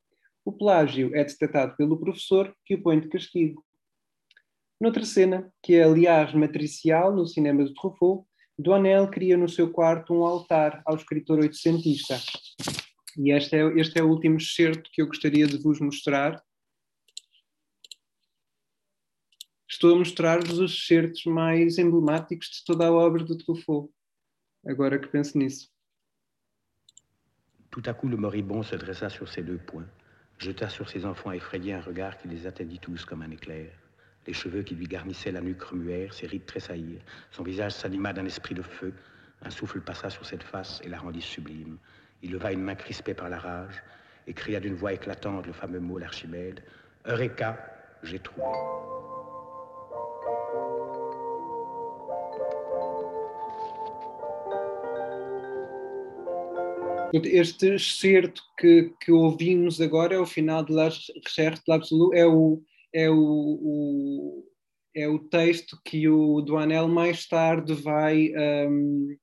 [0.45, 3.65] O plágio é detectado pelo professor, que o põe de castigo.
[4.81, 8.27] Noutra cena, que é aliás matricial no cinema de Truffaut,
[8.59, 12.19] Duanel cria no seu quarto um altar ao escritor oitocentista.
[13.17, 16.43] E este é, este é o último excerto que eu gostaria de vos mostrar.
[19.69, 23.93] Estou a mostrar-vos os excertos mais emblemáticos de toda a obra de Truffaut.
[24.67, 25.71] Agora que penso nisso.
[27.71, 29.89] Tout à coup, le moribond se dressa sur ses deux poings,
[30.43, 33.71] jeta sur ses enfants effrayés un regard qui les atteignit tous comme un éclair.
[34.27, 38.25] Les cheveux qui lui garnissaient la nuque remuèrent, ses rides tressaillirent, son visage s'anima d'un
[38.25, 38.93] esprit de feu,
[39.45, 41.79] un souffle passa sur cette face et la rendit sublime.
[42.23, 43.83] Il leva une main crispée par la rage
[44.27, 46.61] et cria d'une voix éclatante le fameux mot d'Archimède
[47.07, 47.59] Eureka,
[48.03, 48.47] j'ai trouvé.
[57.13, 62.27] Este excerto que, que ouvimos agora é o final de La Recherche de l'Absolu, é
[62.27, 62.63] o,
[62.95, 64.45] é o, o,
[64.95, 68.33] é o texto que o Duanel mais tarde vai
[68.67, 69.17] um,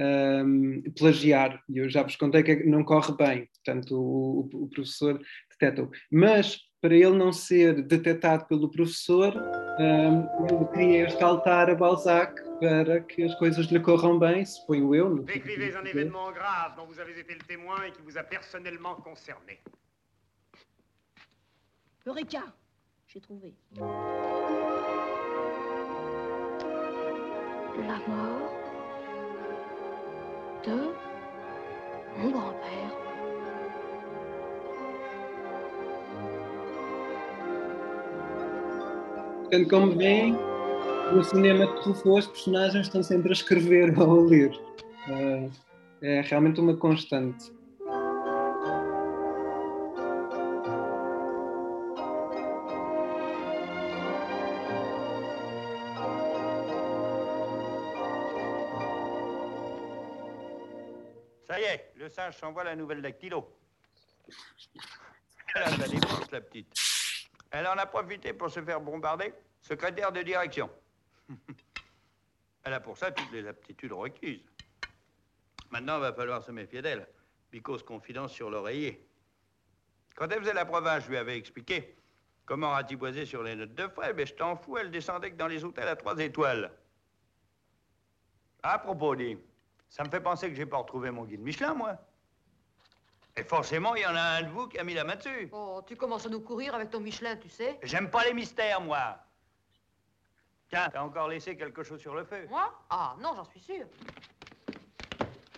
[0.00, 1.62] um, plagiar.
[1.72, 5.20] Eu já vos contei que não corre bem, portanto, o, o professor
[5.50, 5.90] detecta-o.
[6.10, 9.32] Mas, para ele não ser detectado pelo professor,
[9.78, 14.92] um, ele cria este altar a Balzac para que as coisas lhe corram bem, suponho
[14.92, 15.20] eu.
[15.20, 18.96] Décrivez un événement grave dont vous avez été le témoin et qui vous a personnellement
[18.96, 19.60] concerné.
[22.04, 22.42] Eureka
[23.06, 23.54] J'ai trouvé.
[27.78, 28.50] La mort
[30.64, 30.92] de
[32.18, 33.01] mon grand-père.
[39.52, 40.32] Portanto, como veem,
[41.12, 44.50] no cinema de Truffaut os personagens estão sempre a escrever ou a ler.
[45.08, 45.50] Uh,
[46.00, 47.52] é realmente uma constante.
[61.46, 63.52] Ça y est, le singe s'envoie la nouvelle dactylo.
[65.54, 65.70] Elle a
[66.32, 66.91] la petite.
[67.52, 70.70] Elle en a profité pour se faire bombarder, secrétaire de direction.
[72.64, 74.40] Elle a pour ça toutes les aptitudes requises.
[75.70, 77.06] Maintenant, il va falloir se méfier d'elle.
[77.50, 79.06] Bicos confidence sur l'oreiller.
[80.14, 81.96] Quand elle faisait la province, je lui avais expliqué
[82.44, 85.48] comment ratiboiser sur les notes de frais, mais je t'en fous, elle descendait que dans
[85.48, 86.70] les hôtels à trois étoiles.
[88.62, 89.36] À propos, dit,
[89.88, 91.98] ça me fait penser que j'ai pas retrouvé mon guide Michelin, moi.
[93.36, 95.48] Et forcément, il y en a un de vous qui a mis la main dessus.
[95.52, 97.78] Oh, tu commences à nous courir avec ton Michelin, tu sais.
[97.82, 99.16] J'aime pas les mystères, moi.
[100.68, 102.46] Tiens, t'as encore laissé quelque chose sur le feu.
[102.50, 102.70] Moi?
[102.90, 103.86] Ah, non, j'en suis sûr.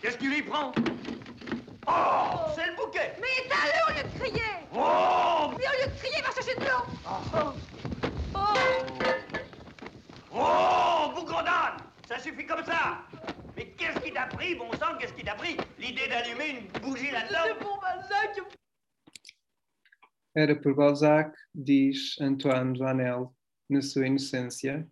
[0.01, 0.71] Qu'est-ce que tu lui prends?
[1.87, 5.97] Oh, c'est le bouquet Mais éteins-le au lieu de crier Oh Mais au lieu de
[5.99, 6.83] crier, va chercher de l'eau
[7.15, 7.53] Oh
[10.33, 13.03] Oh, Bougredane Ça suffit comme ça
[13.55, 17.11] Mais qu'est-ce qui t'a pris, bon sang, qu'est-ce qui t'a pris L'idée d'allumer une bougie
[17.11, 18.39] là-dedans bon Balzac
[20.35, 23.29] Era por Balzac, diz Antoine Duanel
[23.69, 24.85] na sua inocência.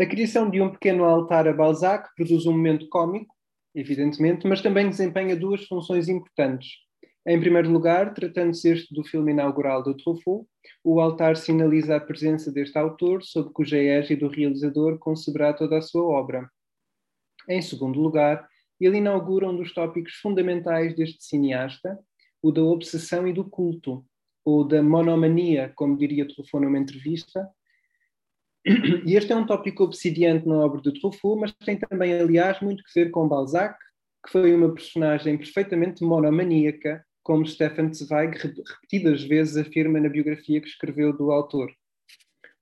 [0.00, 3.34] A criação de um pequeno altar a Balzac produz um momento cômico,
[3.74, 6.87] evidentemente, mas também desempenha duas funções importantes.
[7.26, 10.46] Em primeiro lugar, tratando-se este do filme inaugural do Truffaut,
[10.82, 15.82] o altar sinaliza a presença deste autor, sob cuja égide o realizador conceberá toda a
[15.82, 16.48] sua obra.
[17.48, 18.48] Em segundo lugar,
[18.80, 21.98] ele inaugura um dos tópicos fundamentais deste cineasta,
[22.42, 24.04] o da obsessão e do culto,
[24.44, 27.48] ou da monomania, como diria Truffaut numa entrevista.
[28.64, 32.82] E este é um tópico obsidiante na obra de Truffaut, mas tem também, aliás, muito
[32.84, 33.78] que ver com Balzac,
[34.24, 40.66] que foi uma personagem perfeitamente monomaníaca, como Stefan Zweig repetidas vezes afirma na biografia que
[40.66, 41.70] escreveu do autor.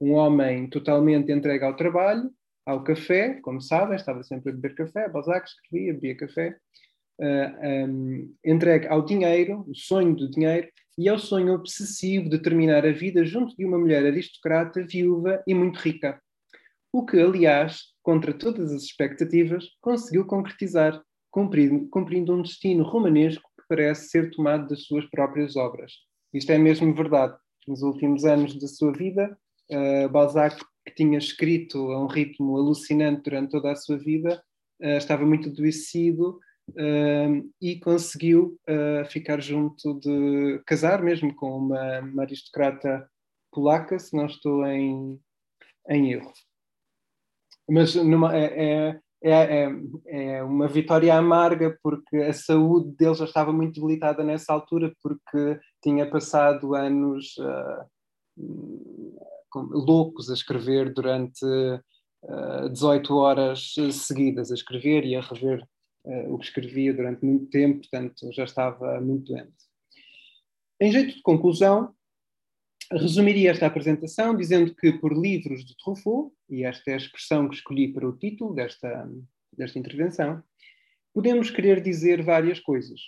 [0.00, 2.32] Um homem totalmente entregue ao trabalho,
[2.66, 6.56] ao café, como sabem, estava sempre a beber café, Balzac escrevia, bebia café,
[7.20, 12.84] uh, um, entregue ao dinheiro, o sonho do dinheiro, e ao sonho obsessivo de terminar
[12.84, 16.20] a vida junto de uma mulher aristocrata, viúva e muito rica.
[16.92, 21.00] O que, aliás, contra todas as expectativas, conseguiu concretizar,
[21.30, 25.92] cumprindo, cumprindo um destino romanesco parece ser tomado das suas próprias obras.
[26.32, 27.36] Isto é mesmo verdade.
[27.66, 29.36] Nos últimos anos da sua vida,
[29.70, 34.42] uh, Balzac, que tinha escrito a um ritmo alucinante durante toda a sua vida,
[34.82, 36.38] uh, estava muito adoecido
[36.70, 38.58] uh, e conseguiu
[39.10, 43.08] ficar junto de casar mesmo com uma, uma aristocrata
[43.52, 45.18] polaca, se não estou em,
[45.88, 46.32] em erro.
[47.68, 53.24] Mas numa, é, é é, é, é, uma vitória amarga porque a saúde dele já
[53.24, 57.84] estava muito debilitada nessa altura porque tinha passado anos uh,
[59.56, 61.82] loucos a escrever durante uh,
[62.28, 65.66] ah, 18 horas seguidas a escrever e a rever
[66.04, 69.56] uh, o que escrevia durante muito tempo, portanto já estava muito doente.
[70.80, 71.95] Em jeito de conclusão,
[72.92, 77.56] resumiria esta apresentação dizendo que, por livros de Truffaut, e esta é a expressão que
[77.56, 79.10] escolhi para o título desta,
[79.52, 80.42] desta intervenção,
[81.12, 83.00] podemos querer dizer várias coisas.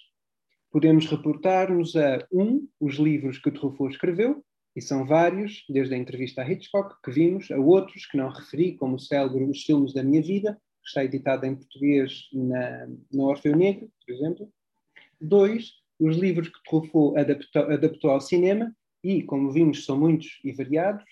[0.71, 4.45] Podemos reportar-nos a, um, os livros que Truffaut escreveu,
[4.77, 8.77] e são vários, desde a entrevista a Hitchcock, que vimos, a outros que não referi,
[8.77, 13.25] como o célebre Os Filmes da Minha Vida, que está editado em português na, na
[13.25, 14.53] Orfeu Negro, por exemplo.
[15.21, 18.73] Dois, os livros que Truffaut adaptou, adaptou ao cinema,
[19.03, 21.05] e, como vimos, são muitos e variados.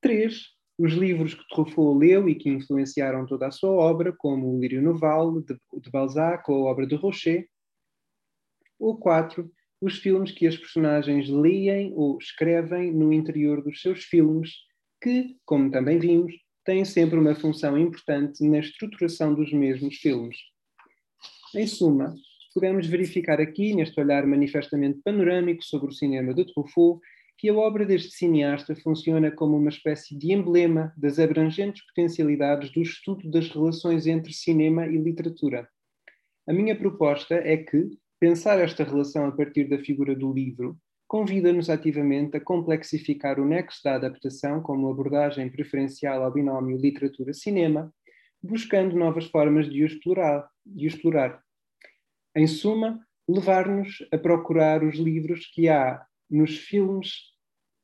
[0.00, 4.60] Três, os livros que Truffaut leu e que influenciaram toda a sua obra, como o
[4.60, 7.48] Lírio Noval, de, de Balzac ou a obra de Rocher.
[8.78, 14.52] Ou quatro, os filmes que as personagens leem ou escrevem no interior dos seus filmes,
[15.02, 16.32] que, como também vimos,
[16.64, 20.36] têm sempre uma função importante na estruturação dos mesmos filmes.
[21.54, 22.14] Em suma,
[22.58, 27.00] podemos verificar aqui, neste olhar manifestamente panorâmico sobre o cinema de Truffaut,
[27.36, 32.82] que a obra deste cineasta funciona como uma espécie de emblema das abrangentes potencialidades do
[32.82, 35.68] estudo das relações entre cinema e literatura.
[36.48, 41.70] A minha proposta é que pensar esta relação a partir da figura do livro convida-nos
[41.70, 47.94] ativamente a complexificar o nexo da adaptação como abordagem preferencial ao binómio literatura-cinema,
[48.42, 50.48] buscando novas formas de o explorar.
[50.66, 51.40] De o explorar.
[52.36, 57.14] Em suma, levar-nos a procurar os livros que há nos filmes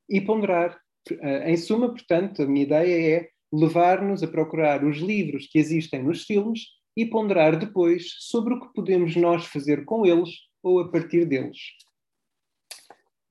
[0.09, 0.79] e ponderar.
[1.11, 6.03] Eh, em suma, portanto, a minha ideia é levar-nos a procurar os livros que existem
[6.03, 6.61] nos filmes
[6.97, 10.31] e ponderar depois sobre o que podemos nós fazer com eles
[10.63, 11.59] ou a partir deles.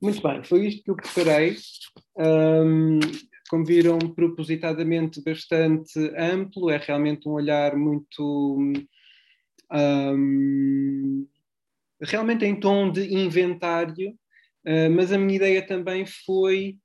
[0.02, 1.56] Muito bem, foi isto que eu preparei.
[2.18, 3.00] Um,
[3.50, 8.58] como viram, propositadamente bastante amplo, é realmente um olhar muito
[9.74, 11.28] um,
[12.02, 16.78] realmente em tom de inventário, uh, mas a minha ideia também foi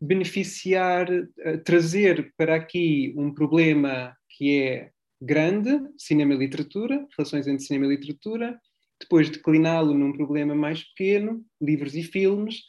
[0.00, 4.90] beneficiar, uh, trazer para aqui um problema que é
[5.20, 8.58] grande, cinema e literatura, relações entre cinema e literatura,
[9.00, 12.62] depois decliná-lo num problema mais pequeno, livros e filmes,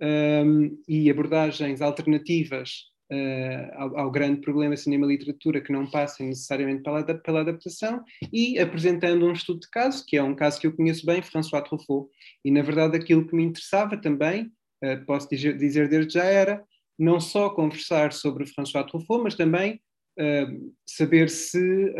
[0.00, 7.02] um, e abordagens alternativas uh, ao, ao, grande problema cinema-literatura que não passem necessariamente pela,
[7.02, 11.04] pela, adaptação e apresentando um estudo de caso, que é um caso que eu conheço
[11.04, 12.10] bem, François Truffaut.
[12.44, 14.50] E, na verdade, aquilo que me interessava também,
[14.84, 16.62] uh, posso dizer, dizer desde já, era
[16.98, 19.80] não só conversar sobre François Truffaut, mas também
[20.18, 21.94] uh, saber se,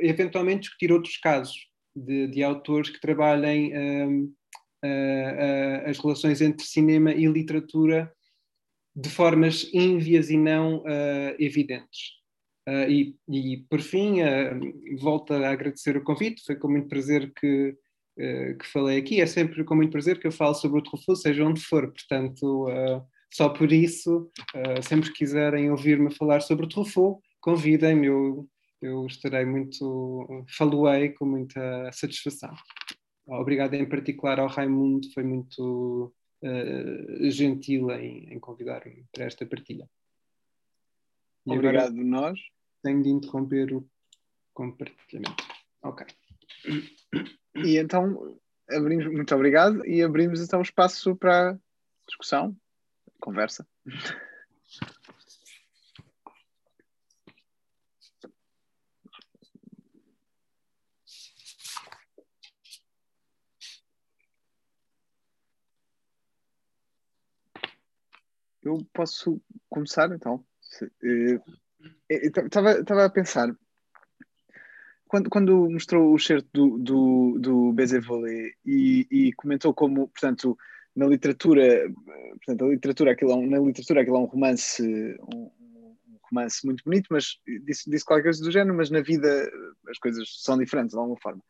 [0.00, 1.56] eventualmente, discutir outros casos
[1.94, 3.72] de, de autores que trabalhem
[5.84, 8.10] as relações entre cinema e literatura
[8.94, 12.20] de formas ínvias e não uh, evidentes.
[12.68, 17.32] Uh, e, e, por fim, uh, volto a agradecer o convite, foi com muito prazer
[17.34, 17.76] que,
[18.14, 19.20] que falei aqui.
[19.20, 22.66] É sempre com muito prazer que eu falo sobre o Truffaut, seja onde for, portanto,
[23.32, 24.30] só por isso,
[24.82, 28.46] sempre que quiserem ouvir-me falar sobre o Truffaut, convidem-me, eu,
[28.82, 32.54] eu estarei muito, faloei com muita satisfação.
[33.26, 36.12] Obrigado em particular ao Raimundo, foi muito
[36.42, 39.88] uh, gentil em, em convidar-me para esta partilha.
[41.46, 42.38] E Obrigado, nós.
[42.82, 43.88] Tenho de interromper o
[44.52, 45.44] compartilhamento.
[45.82, 46.06] Ok.
[47.56, 48.38] E então,
[48.70, 51.58] abrimos, muito obrigado, e abrimos então espaço para
[52.06, 52.56] discussão,
[53.20, 53.66] conversa.
[68.62, 70.44] Eu posso começar então.
[72.10, 73.54] Estava eh, eh, a pensar.
[75.08, 77.74] quando, quando mostrou o certo do, do, do
[78.64, 80.56] e, e comentou como, portanto,
[80.94, 81.90] na literatura,
[82.34, 84.82] portanto, a literatura, aquilo é um, na literatura aquilo é um romance,
[85.34, 85.50] um,
[86.06, 89.50] um romance muito bonito, mas disse, disse qualquer coisa do género, mas na vida
[89.88, 91.42] as coisas são diferentes de alguma forma.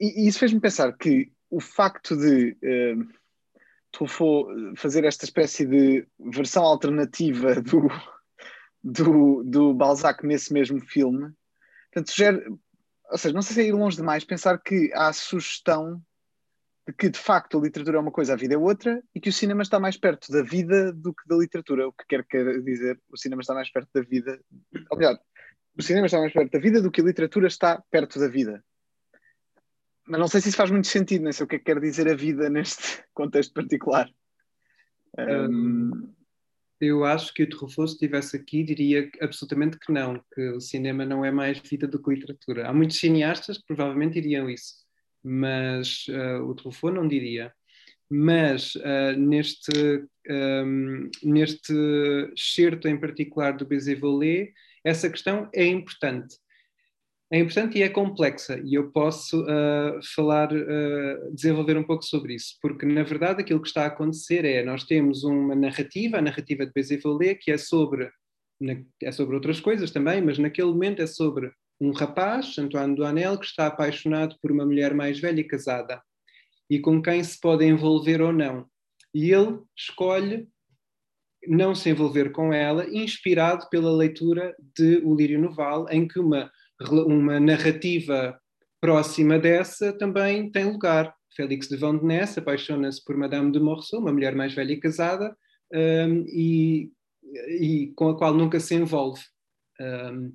[0.00, 3.21] E, e isso fez-me pensar que o facto de uh,
[3.92, 7.88] Truffaut fazer esta espécie de versão alternativa do,
[8.82, 11.32] do, do Balzac nesse mesmo filme,
[11.92, 12.44] portanto, sugere,
[13.10, 16.02] ou seja, não sei se é ir longe demais pensar que há a sugestão
[16.86, 19.28] de que de facto a literatura é uma coisa, a vida é outra, e que
[19.28, 21.86] o cinema está mais perto da vida do que da literatura.
[21.86, 24.40] O que quer quer dizer, o cinema está mais perto da vida.
[24.90, 25.18] Ou melhor,
[25.78, 28.64] o cinema está mais perto da vida do que a literatura está perto da vida.
[30.06, 31.80] Mas não sei se isso faz muito sentido, nem sei o que é que quer
[31.80, 34.10] dizer a vida neste contexto particular.
[35.18, 36.12] Um...
[36.80, 41.06] Eu acho que o Truffaut, se estivesse aqui, diria absolutamente que não, que o cinema
[41.06, 42.68] não é mais vida do que literatura.
[42.68, 44.74] Há muitos cineastas que provavelmente diriam isso,
[45.22, 47.54] mas uh, o Truffaut não diria.
[48.10, 51.72] Mas uh, neste, um, neste
[52.36, 54.52] excerto em particular do Bézévolé,
[54.84, 56.36] essa questão é importante
[57.32, 62.34] é importante e é complexa, e eu posso uh, falar, uh, desenvolver um pouco sobre
[62.34, 66.22] isso, porque na verdade aquilo que está a acontecer é, nós temos uma narrativa, a
[66.22, 68.10] narrativa de Bézévolé, que é sobre,
[69.02, 73.46] é sobre outras coisas também, mas naquele momento é sobre um rapaz, Antoine Duanel, que
[73.46, 76.02] está apaixonado por uma mulher mais velha e casada,
[76.68, 78.66] e com quem se pode envolver ou não.
[79.14, 80.46] E ele escolhe
[81.48, 86.50] não se envolver com ela, inspirado pela leitura de O Lírio Noval, em que uma
[86.90, 88.38] uma narrativa
[88.80, 91.14] próxima dessa também tem lugar.
[91.34, 95.34] Félix de Vandenesse apaixona-se por Madame de Morceau, uma mulher mais velha e casada,
[95.72, 96.90] um, e,
[97.60, 99.22] e, com a qual nunca se envolve.
[99.80, 100.34] Um,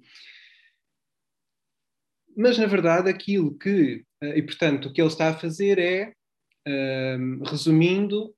[2.36, 6.14] mas, na verdade, aquilo que, e portanto, o que ele está a fazer é,
[6.68, 8.34] um, resumindo,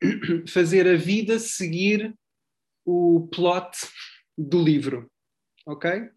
[0.48, 2.14] fazer a vida seguir
[2.84, 3.70] o plot
[4.36, 5.10] do livro.
[5.66, 6.10] Ok?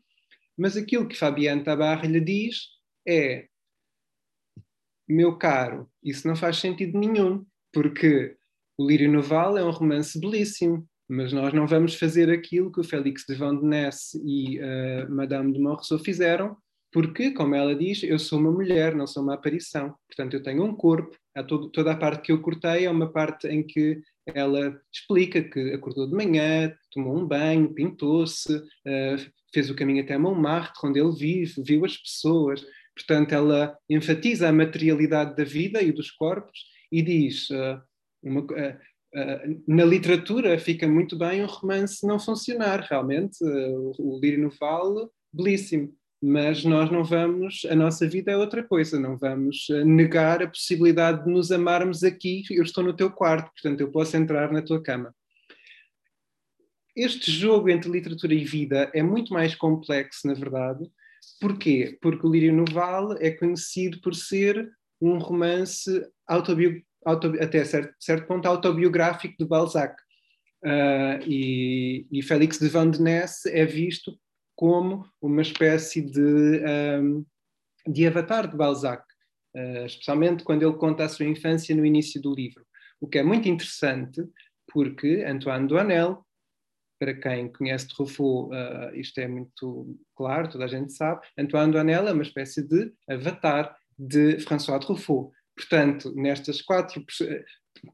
[0.58, 2.68] Mas aquilo que Fabiano Tabarre lhe diz
[3.08, 3.48] é:
[5.08, 8.38] meu caro, isso não faz sentido nenhum, porque
[8.78, 12.84] o Lírio Noval é um romance belíssimo, mas nós não vamos fazer aquilo que o
[12.84, 16.56] Félix de Vandenesse e uh, Madame de Morceau fizeram,
[16.94, 19.96] porque, como ela diz, eu sou uma mulher, não sou uma aparição.
[20.08, 21.16] Portanto, eu tenho um corpo.
[21.36, 25.42] A todo, toda a parte que eu cortei é uma parte em que ela explica
[25.42, 31.00] que acordou de manhã, tomou um banho, pintou-se, uh, fez o caminho até Montmartre, onde
[31.00, 32.64] ele vive, viu as pessoas.
[32.96, 36.60] Portanto, ela enfatiza a materialidade da vida e dos corpos
[36.92, 37.82] e diz: uh,
[38.22, 44.44] uma, uh, uh, na literatura fica muito bem um romance não funcionar, realmente, o Lírio
[44.44, 45.94] Noval, belíssimo.
[46.24, 51.26] Mas nós não vamos, a nossa vida é outra coisa, não vamos negar a possibilidade
[51.26, 52.44] de nos amarmos aqui.
[52.52, 55.16] Eu estou no teu quarto, portanto, eu posso entrar na tua cama
[56.96, 60.90] este jogo entre literatura e vida é muito mais complexo, na verdade.
[61.40, 61.98] Porquê?
[62.02, 64.70] Porque o Lírio Noval é conhecido por ser
[65.00, 66.06] um romance
[67.40, 69.96] até certo, certo ponto autobiográfico de Balzac.
[70.64, 74.16] Uh, e, e Félix de Vandenesse é visto
[74.56, 76.62] como uma espécie de,
[77.02, 77.26] um,
[77.88, 79.04] de avatar de Balzac,
[79.56, 82.64] uh, especialmente quando ele conta a sua infância no início do livro.
[83.00, 84.22] O que é muito interessante,
[84.72, 86.24] porque Antoine Duanel
[87.02, 91.20] para quem conhece Truffaut, uh, isto é muito claro, toda a gente sabe.
[91.36, 95.32] Antoine Duanel é uma espécie de avatar de François Truffaut.
[95.56, 97.04] Portanto, nestas quatro.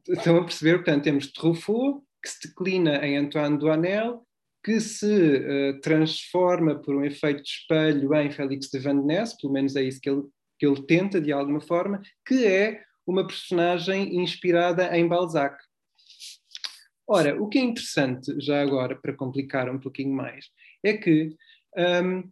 [0.09, 0.79] Estão a perceber?
[0.79, 4.27] Portanto, temos Truffaut, que se declina em Antoine Duanel,
[4.61, 9.77] que se uh, transforma por um efeito de espelho em Félix de Vandenesse, pelo menos
[9.77, 10.23] é isso que ele,
[10.59, 15.57] que ele tenta de alguma forma, que é uma personagem inspirada em Balzac.
[17.07, 20.45] Ora, o que é interessante, já agora, para complicar um pouquinho mais,
[20.83, 21.35] é que
[22.03, 22.23] um,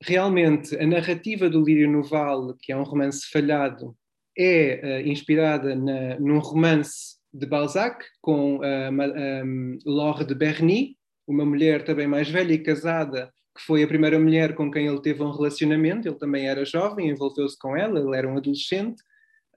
[0.00, 3.94] realmente a narrativa do Lírio Noval, que é um romance falhado,
[4.36, 11.44] é uh, inspirada na, num romance de Balzac com uh, um, Laure de Berny, uma
[11.44, 15.22] mulher também mais velha e casada, que foi a primeira mulher com quem ele teve
[15.22, 16.08] um relacionamento.
[16.08, 19.02] Ele também era jovem, envolveu-se com ela, ele era um adolescente.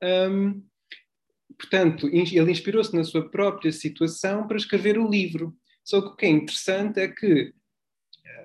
[0.04, 0.62] Um,
[1.58, 5.56] portanto, ele inspirou-se na sua própria situação para escrever o livro.
[5.84, 7.54] Só que o que é interessante é que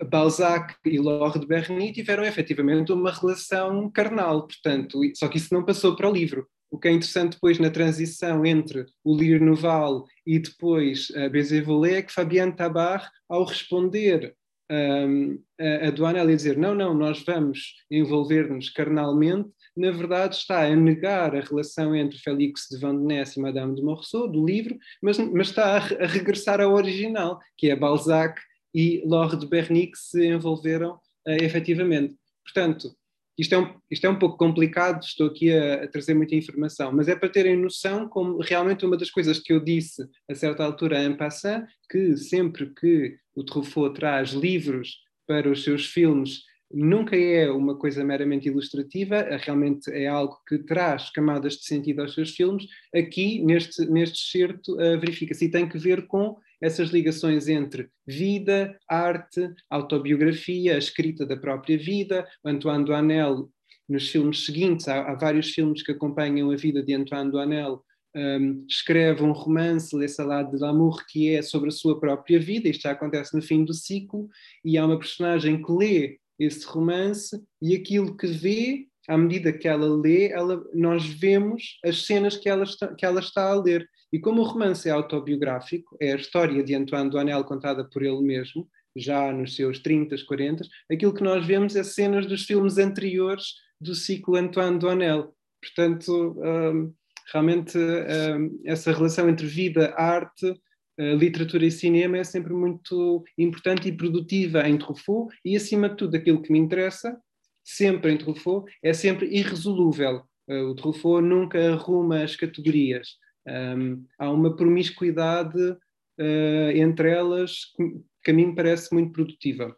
[0.09, 5.65] Balzac e Laure de Berny tiveram efetivamente uma relação carnal, portanto, só que isso não
[5.65, 6.47] passou para o livro.
[6.71, 11.99] O que é interessante depois na transição entre o Lírio Noval e depois a Bézévolé
[11.99, 14.35] é que Fabienne Tabar, ao responder
[14.71, 20.65] um, a, a Duanel ia dizer: não, não, nós vamos envolver-nos carnalmente, na verdade está
[20.65, 25.19] a negar a relação entre Félix de Vandenesse e Madame de Morceau, do livro, mas,
[25.19, 28.41] mas está a, a, regressar ao original, que é Balzac
[28.75, 32.15] e Laure de Berny que se envolveram uh, efetivamente.
[32.45, 32.95] Portanto,
[33.39, 36.93] isto é, um, isto é um pouco complicado, estou aqui a, a, trazer muita informação,
[36.93, 40.65] mas é para terem noção como realmente uma das coisas que eu disse a certa
[40.65, 46.43] altura em passant, que sempre que o Truffaut traz livros para os seus filmes,
[46.73, 52.15] nunca é uma coisa meramente ilustrativa, realmente é algo que traz camadas de sentido aos
[52.15, 52.67] seus filmes.
[52.95, 58.79] Aqui, neste, neste excerto, uh, verifica-se e tem que ver com essas ligações entre vida,
[58.89, 62.27] arte, autobiografia, a escrita da própria vida.
[62.45, 63.51] Antoine Duanel,
[63.89, 67.83] nos filmes seguintes, há, há vários filmes que acompanham a vida de Antoine Duanel,
[68.15, 72.69] um, escreve um romance, Le Salade de l'Amour, que é sobre a sua própria vida,
[72.69, 74.29] isto já acontece no fim do ciclo,
[74.65, 79.69] e há uma personagem que lê esse romance e aquilo que vê, à medida que
[79.69, 83.89] ela lê, ela, nós vemos as cenas que ela, está, que ela está a ler.
[84.13, 88.21] E como o romance é autobiográfico, é a história de Antoine Duanel contada por ele
[88.21, 93.55] mesmo, já nos seus 30, 40, aquilo que nós vemos é cenas dos filmes anteriores
[93.81, 95.35] do ciclo Antoine Duanel.
[95.61, 96.93] Portanto, um,
[97.33, 100.55] realmente um, essa relação entre vida, arte,
[100.99, 106.17] literatura e cinema é sempre muito importante e produtiva em Truffaut e, acima de tudo,
[106.17, 107.19] aquilo que me interessa,
[107.65, 110.27] sempre em Truffaut, é sempre irresolúvel.
[110.49, 113.17] Uh, o Truffaut nunca arruma as categorias.
[113.47, 119.77] Um, há uma promiscuidade uh, entre elas que, que a mim parece muito produtiva.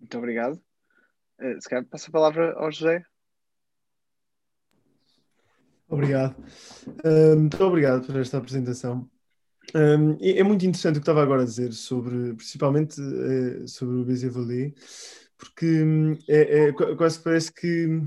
[0.00, 0.54] Muito obrigado.
[1.40, 3.04] Uh, se calhar passo a palavra ao José.
[5.88, 6.36] Obrigado.
[7.38, 9.08] Muito obrigado por esta apresentação.
[9.74, 14.04] Um, é, muito interessante o que estava agora a dizer sobre, principalmente uh, sobre o
[14.04, 14.32] Bézier
[15.36, 18.02] porque um, é, é, quase que parece que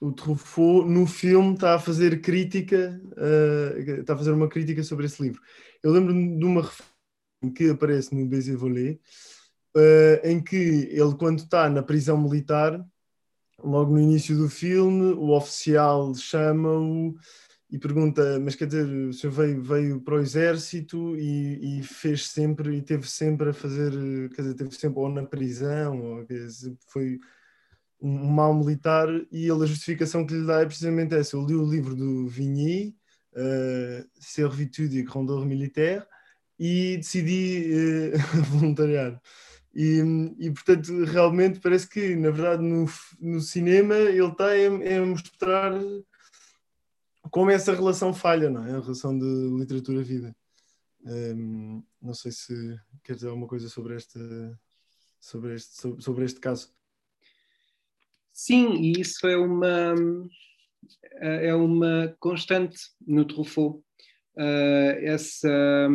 [0.00, 5.06] o Truffaut no filme está a fazer crítica, uh, está a fazer uma crítica sobre
[5.06, 5.40] esse livro.
[5.82, 8.98] Eu lembro-me de uma referência que aparece no Baiser Volé,
[9.76, 12.84] uh, em que ele, quando está na prisão militar,
[13.62, 17.14] logo no início do filme, o oficial chama-o
[17.70, 22.28] e pergunta, mas quer dizer, o senhor veio, veio para o exército e, e, fez
[22.28, 23.92] sempre, e teve sempre a fazer,
[24.30, 27.20] quer dizer, teve sempre ou na prisão, ou dizer, foi
[28.00, 31.36] um mal militar e ele, a justificação que lhe dá é precisamente essa.
[31.36, 32.96] Eu li o livro do Vigny,
[33.34, 36.06] uh, Servitude e Grandeur Militaire,
[36.58, 39.20] e decidi uh, voluntariar.
[39.74, 40.00] E,
[40.38, 42.86] e, portanto, realmente parece que, na verdade, no,
[43.20, 45.72] no cinema ele está a, a mostrar
[47.30, 48.72] como essa relação falha, não é?
[48.72, 50.34] A relação de literatura-vida.
[51.04, 54.18] Um, não sei se quer dizer alguma coisa sobre este,
[55.20, 56.72] sobre este, sobre, este caso.
[58.32, 59.94] Sim, e isso é uma,
[61.20, 63.82] é uma constante no Truffaut.
[64.36, 65.88] Uh, essa,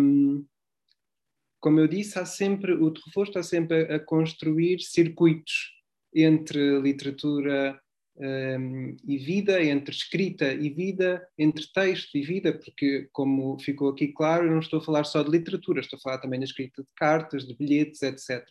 [1.64, 5.72] como eu disse, há sempre, o Truffaut está sempre a, a construir circuitos
[6.14, 7.80] entre literatura
[8.18, 14.10] um, e vida, entre escrita e vida, entre texto e vida, porque, como ficou aqui
[14.10, 16.84] claro, eu não estou a falar só de literatura, estou a falar também da escrita
[16.84, 18.44] de cartas, de bilhetes, etc.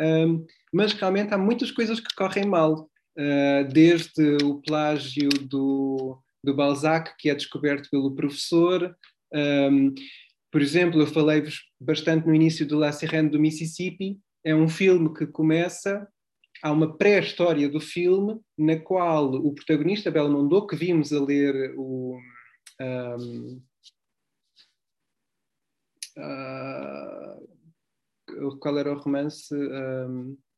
[0.00, 2.90] Um, mas realmente há muitas coisas que correm mal.
[3.16, 8.96] Eh, desde o plágio do, do Balzac, que é descoberto pelo professor.
[9.34, 9.94] Um,
[10.52, 15.12] por exemplo, eu falei-vos bastante no início do La Sirene do Mississippi, é um filme
[15.14, 16.06] que começa,
[16.62, 22.18] há uma pré-história do filme, na qual o protagonista, Belmondo, que vimos a ler o.
[22.78, 23.62] Um,
[26.18, 27.48] uh,
[28.28, 29.54] eh, qual era o romance?
[29.54, 30.51] Um, ah,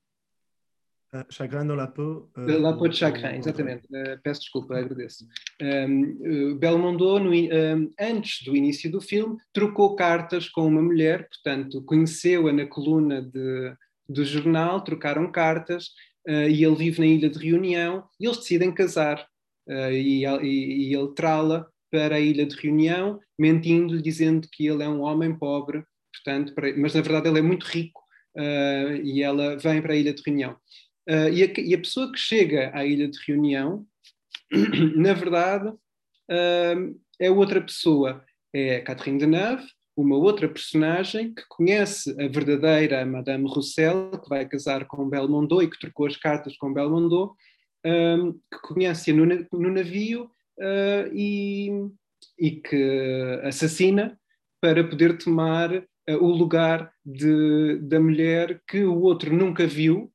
[1.30, 2.30] chagrin dans la peau.
[2.36, 3.86] Uh, la peau de chagrin, exatamente.
[3.90, 5.26] Uh, peço desculpa, agradeço.
[5.60, 11.82] Um, Belmondo, no, um, antes do início do filme, trocou cartas com uma mulher, portanto,
[11.82, 13.74] conheceu-a na coluna de,
[14.08, 15.88] do jornal, trocaram cartas,
[16.28, 19.26] uh, e ele vive na ilha de Reunião, e eles decidem casar.
[19.68, 24.88] e, e, e ele trá-la para a ilha de Reunião, mentindo-lhe, dizendo que ele é
[24.88, 28.02] um homem pobre, portanto, para, mas na verdade ele é muito rico,
[29.04, 30.56] e ela vem para a ilha de Reunião.
[31.08, 33.86] Uh, e, a, e, a, pessoa que chega à ilha de reunião,
[34.96, 38.24] na verdade, uh, é outra pessoa.
[38.54, 44.86] É Catherine Deneuve, uma outra personagem que conhece a verdadeira Madame Roussel, que vai casar
[44.86, 47.34] com Belmondo e que trocou as cartas com Belmondo,
[47.84, 51.68] um, que conhece-a no, no, navio uh, e,
[52.38, 54.18] e, que assassina
[54.60, 60.13] para poder tomar o lugar de, da mulher que o outro nunca viu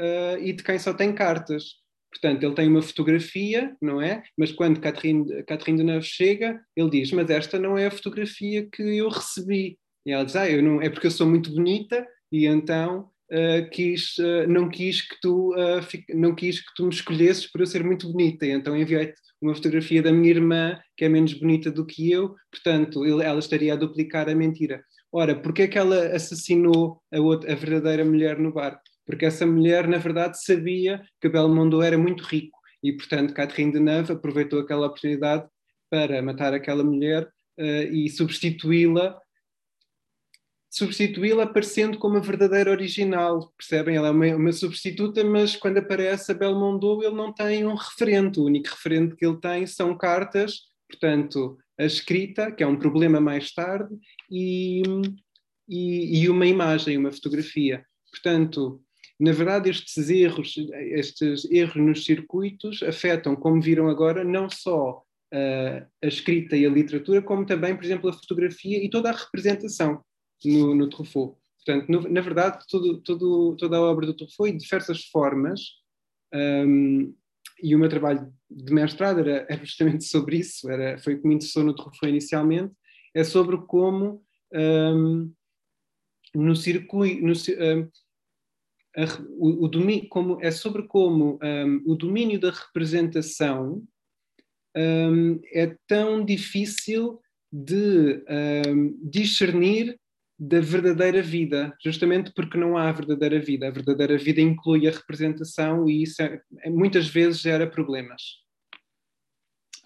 [0.00, 1.80] uh, e de quem só tem cartas.
[2.10, 4.22] Portanto, ele tem uma fotografia, não é?
[4.36, 8.82] Mas quando Catherine, Catherine Deneuve chega, ele diz: Mas esta não é a fotografia que
[8.82, 9.78] eu recebi.
[10.04, 13.70] E ela diz: Ah, eu não, é porque eu sou muito bonita e então uh,
[13.70, 15.80] quis, uh, não, quis que tu, uh,
[16.14, 18.44] não quis que tu me escolhesses por eu ser muito bonita.
[18.44, 22.34] E então enviei-te uma fotografia da minha irmã, que é menos bonita do que eu,
[22.50, 24.82] portanto, ele, ela estaria a duplicar a mentira.
[25.12, 28.80] Ora, porquê é que ela assassinou a, outra, a verdadeira mulher no bar?
[29.10, 34.12] Porque essa mulher, na verdade, sabia que Belmondo era muito rico e, portanto, Catherine Deneuve
[34.12, 35.48] aproveitou aquela oportunidade
[35.90, 37.24] para matar aquela mulher
[37.58, 39.20] uh, e substituí-la
[40.72, 43.96] substituí-la aparecendo como a verdadeira original, percebem?
[43.96, 48.38] Ela é uma, uma, substituta, mas quando aparece a Belmondo ele não tem um referente,
[48.38, 53.20] o único referente que ele tem são cartas, portanto, a escrita, que é um problema
[53.20, 53.92] mais tarde,
[54.30, 54.82] e,
[55.68, 57.84] e, e uma imagem, uma fotografia.
[58.12, 58.80] Portanto,
[59.20, 65.86] na verdade, estes erros, estes erros nos circuitos afetam, como viram agora, não só uh,
[66.02, 70.02] a escrita e a literatura, como também, por exemplo, a fotografia e toda a representação
[70.42, 71.36] no, no Truffaut.
[71.58, 75.60] Portanto, no, na verdade, todo, todo, toda a obra do Truffaut, de diversas formas,
[76.32, 77.14] um,
[77.62, 81.28] e o meu trabalho de mestrado era, era justamente sobre isso, era, foi o que
[81.28, 82.72] me interessou no Truffaut inicialmente,
[83.14, 85.30] é sobre como um,
[86.34, 87.88] no circuito, no, um,
[88.96, 89.04] a,
[89.38, 93.86] o, o domínio, como, é sobre como um, o domínio da representação
[94.76, 97.20] um, é tão difícil
[97.52, 98.24] de
[98.68, 99.98] um, discernir
[100.38, 103.68] da verdadeira vida, justamente porque não há verdadeira vida.
[103.68, 108.38] A verdadeira vida inclui a representação e isso é, é muitas vezes gera problemas.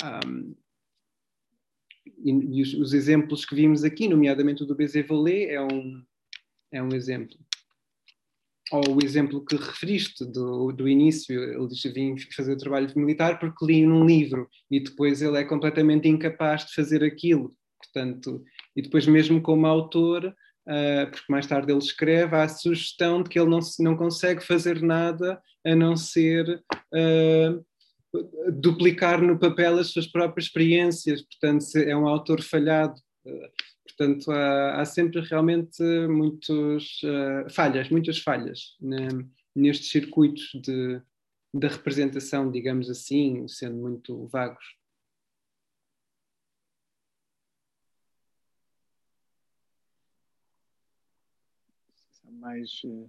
[0.02, 0.54] Um,
[2.24, 6.04] e, e os, os, exemplos que vimos aqui, nomeadamente o do Bézé-Volé, é um,
[6.70, 7.36] é um exemplo
[8.72, 13.84] ou o exemplo que referiste do, do início, ele vim fazer trabalho militar porque li
[13.84, 17.54] num livro e depois ele é completamente incapaz de fazer aquilo.
[17.78, 18.42] Portanto,
[18.74, 23.28] e depois mesmo como autor, uh, porque mais tarde ele escreve, há a sugestão de
[23.28, 26.62] que ele não, não consegue fazer nada a não ser
[26.94, 27.64] uh,
[28.52, 31.22] duplicar no papel as suas próprias experiências.
[31.22, 32.94] Portanto, é um autor falhado.
[33.26, 39.08] Uh, Portanto, há, há sempre realmente muitos, uh, falhas, muitas falhas né,
[39.54, 41.00] nestes circuitos de,
[41.54, 44.64] da representação, digamos assim, sendo muito vagos.
[52.24, 53.08] Mais uh,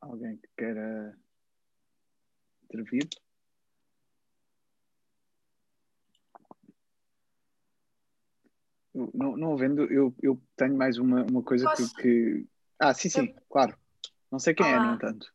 [0.00, 1.18] alguém que queira
[2.64, 3.08] intervir?
[8.94, 12.46] Não, não havendo, eu, eu tenho mais uma, uma coisa que, que,
[12.78, 13.42] Ah, sim, sim, eu...
[13.48, 13.76] claro.
[14.30, 15.26] Não sei quem é, no entanto.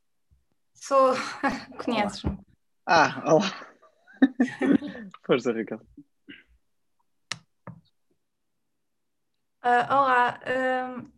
[0.74, 1.14] Sou.
[1.84, 2.38] Conheces-me?
[2.86, 3.68] Ah, olá.
[5.26, 5.82] Força, Raquel.
[9.64, 11.12] Uh, olá, uh,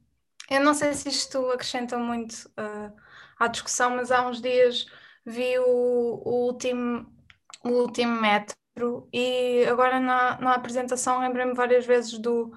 [0.49, 2.93] eu não sei se isto acrescenta muito uh,
[3.37, 4.87] à discussão, mas há uns dias
[5.25, 7.05] vi o, o último,
[7.63, 8.58] o último metro
[9.13, 12.51] e agora na, na apresentação lembrei-me várias vezes do,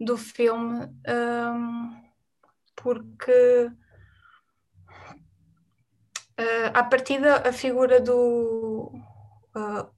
[0.00, 2.02] do filme, um,
[2.74, 3.70] porque
[6.38, 8.92] uh, à partida a figura do
[9.54, 9.90] uh,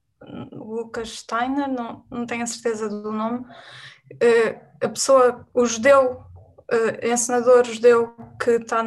[0.52, 6.24] Lucas Steiner, não, não tenho a certeza do nome, uh, a pessoa, o judeu,
[6.72, 8.82] uh, encenador judeu que está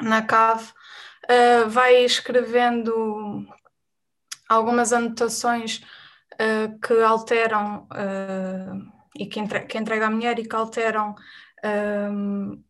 [0.00, 0.72] na cave,
[1.68, 3.44] vai escrevendo
[4.48, 5.82] algumas anotações
[6.34, 11.14] uh, que alteram uh, e que, entre, que entrega à mulher e que alteram
[12.12, 12.62] um,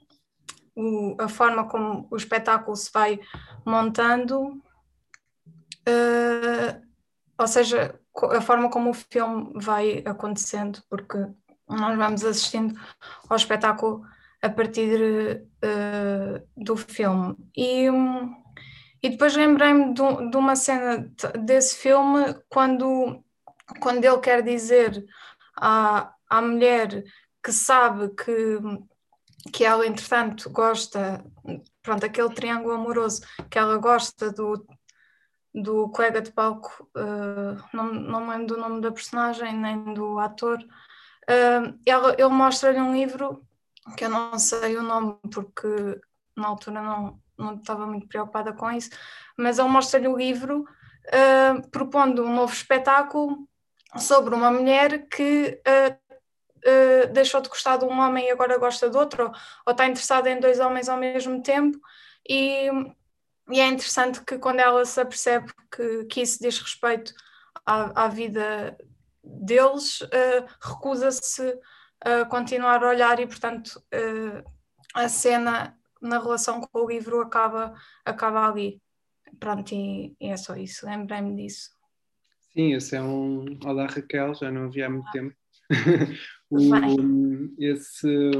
[0.74, 3.18] o, a forma como o espetáculo se vai
[3.64, 4.62] montando,
[5.88, 6.82] uh,
[7.38, 7.98] ou seja,
[8.30, 11.18] a forma como o filme vai acontecendo, porque
[11.68, 12.78] nós vamos assistindo
[13.28, 14.04] ao espetáculo
[14.42, 17.36] a partir uh, do filme.
[17.56, 18.34] E, um,
[19.06, 23.22] e depois lembrei-me de, de, uma cena desse filme quando
[23.80, 25.04] quando ele quer dizer
[25.56, 27.04] à, à mulher
[27.42, 28.58] que sabe que,
[29.52, 31.24] que ela, entretanto, gosta,
[31.82, 34.66] pronto, aquele triângulo amoroso, que ela gosta do,
[35.54, 40.18] do colega de palco, uh, não, não me lembro do nome da personagem nem do
[40.18, 43.44] ator, uh, ela, ele mostra-lhe um livro
[43.96, 46.00] que eu não sei o nome porque
[46.36, 48.90] na altura não, não estava muito preocupada com isso,
[49.36, 50.64] mas ele mostra-lhe o livro
[51.06, 53.48] uh, propondo um novo espetáculo
[53.98, 56.14] sobre uma mulher que uh,
[56.58, 59.32] uh, deixou de gostar de um homem e agora gosta de outro,
[59.66, 61.78] ou, está interessada em dois homens ao mesmo tempo,
[62.28, 62.68] e,
[63.50, 67.14] e, é interessante que quando ela se apercebe que, que isso diz respeito
[67.64, 68.76] à, à vida
[69.22, 70.00] deles,
[70.60, 71.58] recusa-se
[72.00, 73.82] a continuar a olhar e, portanto,
[74.94, 75.76] a cena
[76.06, 78.80] na relação com o livro acaba, acaba ali.
[79.38, 81.70] Pronto, e, e é só isso, lembrei-me disso.
[82.52, 85.34] Sim, esse é um Olá Raquel, já não havia há muito tempo.
[86.50, 86.58] o,
[87.58, 88.30] esse,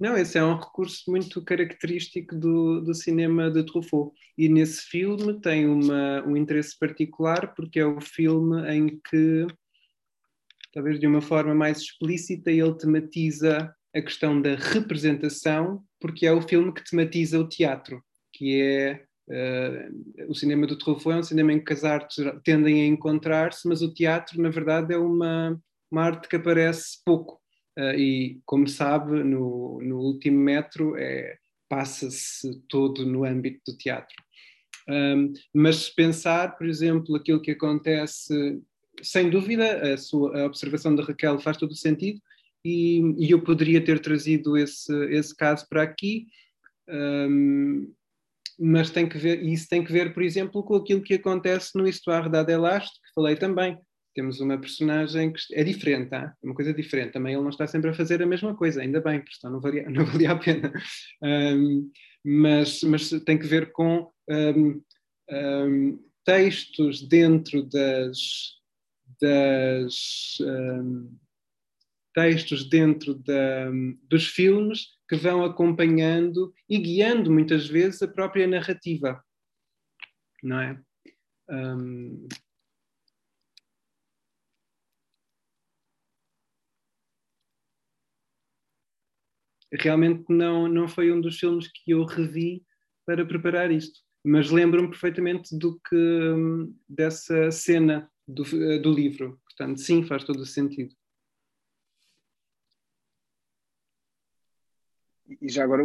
[0.00, 4.12] não, esse é um recurso muito característico do, do cinema de Truffaut.
[4.36, 9.46] E nesse filme tem uma, um interesse particular porque é o filme em que,
[10.72, 16.42] talvez de uma forma mais explícita, ele tematiza a questão da representação, porque é o
[16.42, 21.52] filme que tematiza o teatro, que é uh, o cinema do Truffaut é um cinema
[21.52, 26.02] em que as artes tendem a encontrar-se, mas o teatro, na verdade, é uma, uma
[26.02, 27.40] arte que aparece pouco.
[27.78, 31.38] Uh, e, como sabe, no, no último metro é,
[31.68, 34.16] passa-se todo no âmbito do teatro.
[34.88, 38.60] Um, mas se pensar, por exemplo, aquilo que acontece,
[39.02, 42.20] sem dúvida, a, sua, a observação da Raquel faz todo o sentido,
[42.64, 46.26] e, e, eu poderia ter trazido esse, esse caso para aqui,
[46.88, 47.92] um,
[48.58, 51.88] mas tem que ver, isso tem que ver, por exemplo, com aquilo que acontece no
[51.88, 53.78] Histoire d'Adelaste, que falei também.
[54.14, 57.12] Temos uma personagem que é diferente, é uma coisa diferente.
[57.12, 59.60] Também ele não está sempre a fazer a mesma coisa, ainda bem, porque senão não
[59.60, 60.72] valia, não valia a pena.
[61.22, 61.90] Um,
[62.24, 64.82] mas, mas tem que ver com um,
[65.30, 68.18] um, textos dentro das,
[69.20, 70.38] das
[72.12, 73.70] textos dentro da,
[74.08, 79.22] dos filmes que vão acompanhando e guiando muitas vezes a própria narrativa,
[80.42, 80.80] não é?
[81.50, 82.28] Um...
[89.74, 92.62] Realmente não, não foi um dos filmes que eu revi
[93.06, 96.34] para preparar isto, mas lembro-me perfeitamente do que
[96.86, 98.44] dessa cena do,
[98.80, 99.40] do livro.
[99.44, 100.94] Portanto, sim, faz todo o sentido.
[105.40, 105.82] E já agora,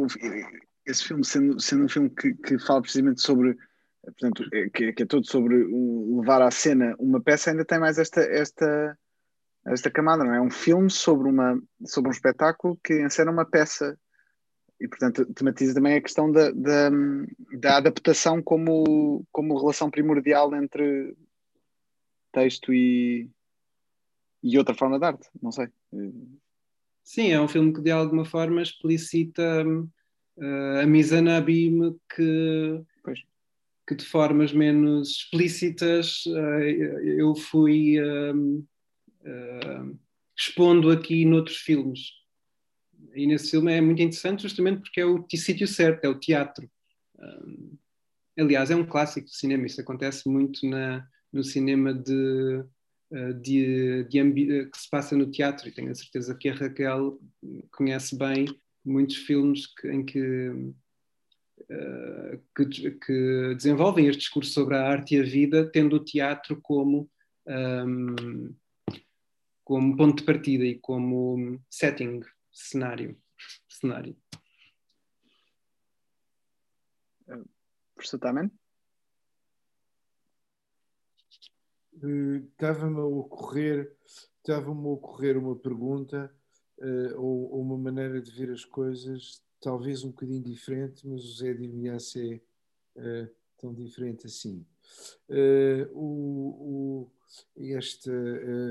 [0.85, 3.57] esse filme, sendo, sendo um filme que, que fala precisamente sobre,
[4.03, 7.97] portanto, é, que, que, é todo sobre levar à cena uma peça, ainda tem mais
[7.97, 8.97] esta, esta,
[9.65, 10.37] esta camada, não é?
[10.37, 13.97] É um filme sobre, uma, sobre um espetáculo que encena uma peça
[14.79, 16.89] e, portanto, tematiza também a questão da, da,
[17.59, 21.15] da adaptação como, como relação primordial entre
[22.31, 23.29] texto e,
[24.43, 25.67] e outra forma de arte, não sei.
[27.07, 32.83] Sim, é um filme que de alguma forma explicita uh, a Mizana Abim que,
[33.87, 36.59] que de formas menos explícitas uh,
[37.05, 38.67] eu fui uh,
[40.37, 42.11] expondo aqui noutros filmes.
[43.15, 46.69] E nesse filme é muito interessante justamente porque é o sítio certo, é o teatro.
[48.37, 52.65] aliás, é um clássico do cinema, isso acontece muito na, no cinema de
[53.09, 57.19] de, de eh, que se passa no teatro, e tenho a certeza que a Raquel
[57.71, 58.45] conhece bem
[58.83, 65.19] muitos filmes que, em que, uh, que, que, desenvolvem este discurso sobre a arte e
[65.19, 67.09] a vida, tendo o teatro como,
[67.45, 68.55] um, ehm,
[69.63, 73.17] como ponto de partida e como setting, cenário.
[73.69, 74.15] cenário.
[77.95, 78.19] Professor
[82.51, 83.91] estava-me a ocorrer
[84.37, 86.31] estava-me a ocorrer uma pergunta
[86.79, 91.35] uh, ou, ou, uma maneira de ver as coisas talvez um bocadinho diferente mas o
[91.35, 92.41] Zé dir ser
[92.95, 93.29] uh,
[93.59, 94.65] tão diferente assim.
[95.27, 97.11] Uh, o, o,
[97.57, 98.13] esta,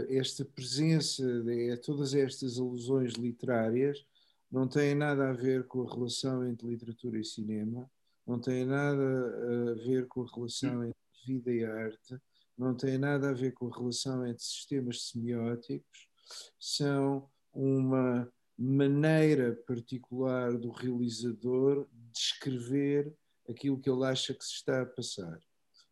[0.08, 4.06] esta presença de, todas estas alusões literárias
[4.50, 7.90] não têm nada a ver com a relação entre literatura e cinema
[8.26, 10.96] não têm nada a ver com a relação entre
[11.26, 12.18] vida e arte
[12.56, 16.08] não tem nada a ver com a relação entre sistemas semióticos,
[16.58, 23.12] são uma maneira particular do realizador descrever
[23.48, 25.38] aquilo que ele acha que se está a passar.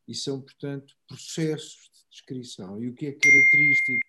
[0.08, 2.82] E são, portanto, processos de descrição.
[2.82, 4.06] E o que é característico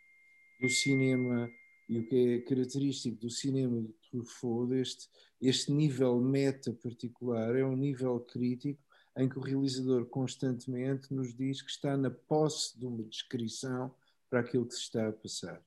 [0.62, 1.50] do cinema
[1.88, 5.08] e o que é característico do cinema de Truffaut, este,
[5.40, 8.82] este nível meta particular, é um nível crítico
[9.18, 13.94] em que o realizador constantemente nos diz que está na posse de uma descrição
[14.30, 15.62] para aquilo que se está a passar.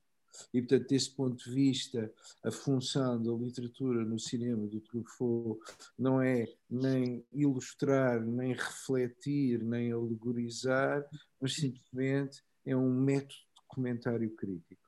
[0.53, 2.11] E, portanto, desse ponto de vista,
[2.43, 5.59] a função da literatura no cinema do Truffaut
[5.97, 11.05] não é nem ilustrar, nem refletir, nem alegorizar,
[11.41, 14.87] mas simplesmente é um método de comentário crítico.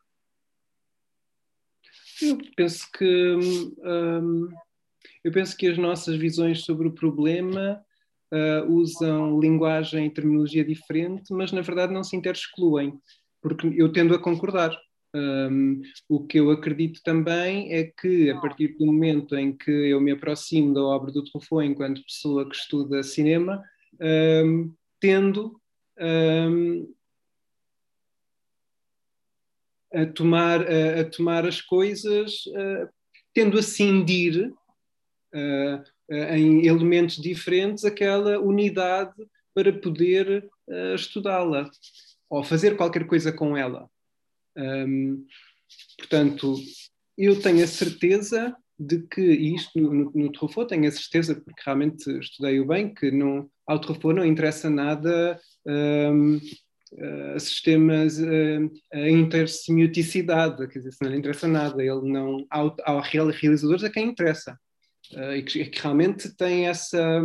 [2.22, 3.36] Eu penso que
[3.84, 4.50] hum,
[5.24, 7.84] eu penso que as nossas visões sobre o problema
[8.32, 12.98] uh, usam linguagem e terminologia diferente, mas na verdade não se interexcluem,
[13.42, 14.76] porque eu tendo a concordar.
[15.14, 20.00] Um, o que eu acredito também é que, a partir do momento em que eu
[20.00, 23.62] me aproximo da obra do Truffaut enquanto pessoa que estuda cinema,
[24.00, 25.60] um, tendo
[26.00, 26.94] um,
[29.94, 32.88] a, tomar, a, a, tomar as coisas, uh,
[33.34, 34.50] tendo a cindir
[35.34, 39.14] uh, em elementos diferentes aquela unidade
[39.54, 40.50] para poder
[40.96, 41.70] estudá-la
[42.30, 43.90] ou fazer qualquer coisa com ela.
[44.58, 45.26] Um,
[45.98, 46.56] portanto,
[47.18, 51.62] eu tenho a certeza de que isto no, no, no Truffaut, tenho a certeza, porque
[51.64, 59.10] realmente estudei-o bem, que não, ao Truffaut não interessa nada um, uh, sistemas, uh, a
[59.10, 64.58] intersemioticidade, quer dizer, não lhe interessa nada, ele não, ao, ao realizadores a quem interessa,
[65.14, 67.22] uh, e que, que, realmente tem essa,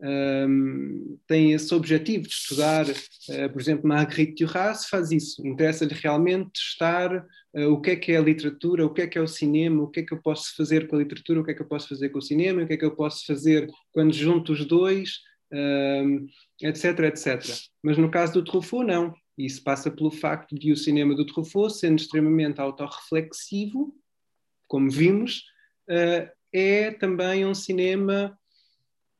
[0.00, 6.50] um, tem esse objetivo de estudar, uh, por exemplo, Marguerite Duras faz isso, interessa-lhe realmente
[6.52, 9.28] testar uh, o que é que é a literatura, o que é que é o
[9.28, 11.62] cinema, o que é que eu posso fazer com a literatura, o que é que
[11.62, 14.52] eu posso fazer com o cinema, o que é que eu posso fazer quando junto
[14.52, 15.20] os dois,
[15.52, 16.26] um,
[16.62, 17.42] etc, etc.
[17.82, 19.14] Mas no caso do Truffaut, não.
[19.36, 23.94] Isso passa pelo facto de o cinema do Truffaut, sendo extremamente autorreflexivo,
[24.68, 25.44] como vimos,
[25.88, 28.36] uh, é também um cinema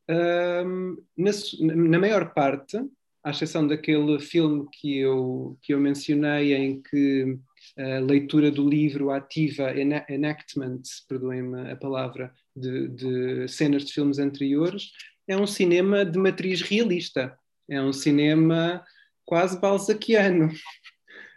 [0.08, 1.30] um, na,
[1.74, 2.78] na, maior parte,
[3.24, 7.38] à exceção daquele filme que eu, que eu mencionei, em que
[7.78, 9.72] a leitura do livro ativa
[10.08, 14.90] enactment, perdoem-me a palavra, de, de cenas de filmes anteriores,
[15.26, 17.36] é um cinema de matriz realista.
[17.68, 18.84] É um cinema
[19.24, 20.52] quase balzaquiano.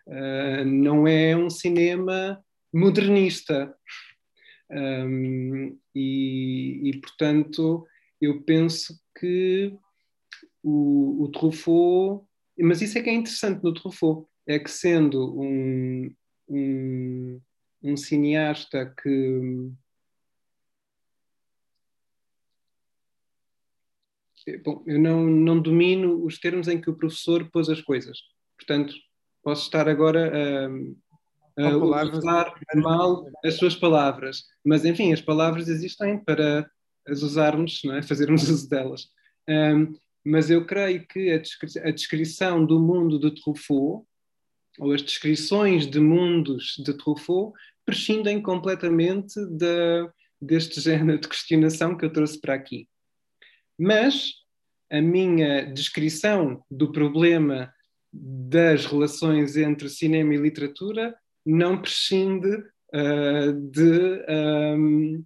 [0.08, 2.44] Uh, não é um cinema
[2.74, 3.74] modernista.
[4.70, 7.86] Um, e, e, portanto,
[8.20, 9.78] eu penso que
[10.64, 12.26] o, o Truffaut,
[12.60, 16.14] mas isso é que é interessante no Truffaut, é que sendo um,
[16.50, 17.42] um,
[17.84, 19.72] um cineasta que
[24.64, 28.20] Bom, eu não, não domino os termos em que o professor pôs as coisas.
[28.56, 28.94] Portanto,
[29.42, 30.70] posso estar agora a,
[31.58, 34.44] a usar mal as suas palavras.
[34.64, 36.70] Mas, enfim, as palavras existem para
[37.08, 38.02] as usarmos, não é?
[38.02, 39.08] fazermos uso delas.
[39.48, 39.94] Um,
[40.24, 44.06] mas eu creio que a, descri a, descrição do mundo de Truffaut,
[44.80, 47.54] ou as descrições de mundos de Truffaut,
[47.86, 50.10] prescindem completamente de,
[50.42, 52.90] deste género de questionação que eu trouxe para aqui.
[53.78, 54.34] Mas
[54.92, 57.72] a minha descrição do problema
[58.12, 61.16] das relações entre cinema e literatura
[61.46, 62.50] não prescinde
[62.94, 65.24] uh, de um,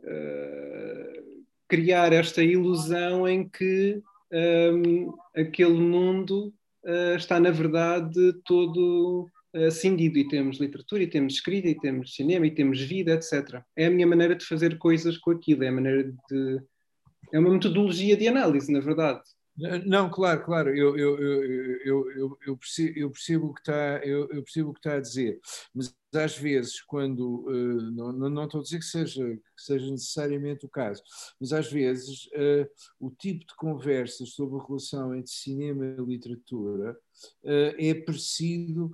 [0.00, 6.52] uh, criar esta ilusão em que um, aquele mundo
[6.84, 9.28] uh, está, na verdade, todo
[9.72, 10.16] cindido.
[10.16, 13.60] E temos literatura, e temos escrita, e temos cinema, e temos vida, etc.
[13.76, 16.60] É a minha maneira de fazer coisas com aquilo, é a maneira de.
[17.32, 19.22] É uma metodologia de análise, na verdade.
[19.86, 24.28] Não, claro, claro, eu, eu, eu, eu, eu, percebo, eu percebo o que está, eu,
[24.30, 25.38] eu percebo o que está a dizer,
[25.74, 30.64] mas às vezes, quando, uh, não, não, estou a dizer que seja, que seja necessariamente
[30.64, 31.02] o caso,
[31.38, 36.92] mas às vezes uh, o tipo de conversas sobre a relação entre cinema e literatura
[37.44, 38.90] uh, é parecido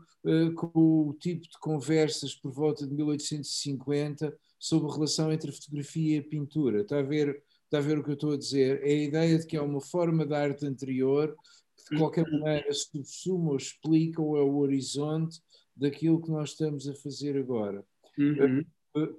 [0.56, 6.16] com o tipo de conversas por volta de 1850 sobre a relação entre a fotografia
[6.16, 6.80] e a pintura.
[6.80, 8.80] Está a ver Está a ver o que eu estou a dizer?
[8.82, 11.36] É a ideia de que é uma forma de arte anterior
[11.76, 15.40] que de qualquer maneira subsuma ou explica ou é o horizonte
[15.76, 17.84] daquilo que nós estamos a fazer agora.
[18.16, 18.64] Uhum.
[18.96, 19.12] Eh,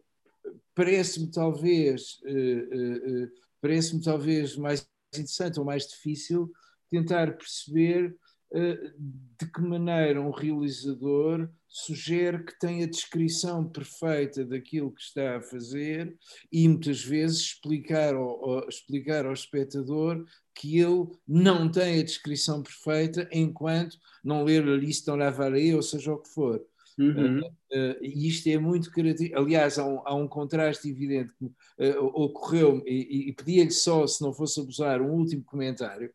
[0.74, 6.52] parece-me talvez, uh, uh, parece-me talvez mais interessante ou mais difícil
[6.90, 8.16] tentar perceber
[8.52, 15.42] de que maneira um realizador sugere que tem a descrição perfeita daquilo que está a
[15.42, 16.18] fazer
[16.52, 20.26] e muitas vezes explicar ao, explicar ao espectador
[20.56, 25.84] que ele não tem a descrição perfeita enquanto não ler a lista ou Lavaré, ou
[25.84, 26.66] seja o que for.
[26.98, 27.42] Uhum.
[27.42, 29.40] Uh, uh, e isto é muito característico.
[29.40, 34.22] Aliás, há um, há um, contraste evidente que uh, ocorreu, e, e pedia-lhe só, se
[34.24, 36.12] não fosse abusar, um último comentário.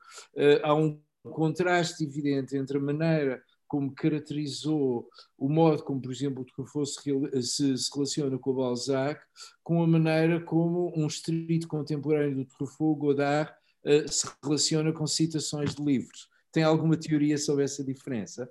[0.65, 1.01] há um
[1.31, 3.43] contraste evidente entre a maneira
[3.73, 5.09] como caracterizou
[5.39, 9.19] o modo como, por exemplo, o Truffaut se, se, se, relaciona com o Balzac,
[9.63, 13.51] com a maneira como um estrito contemporâneo do Truffaut, Godard,
[13.87, 16.29] uh, se relaciona com citações de livros.
[16.53, 18.47] Tem alguma teoria sobre essa diferença?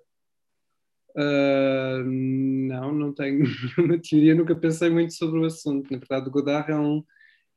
[1.15, 3.43] Uh, não, não tenho
[3.77, 5.91] nenhuma teoria, nunca pensei muito sobre o assunto.
[5.91, 7.03] Na verdade, Godard é um,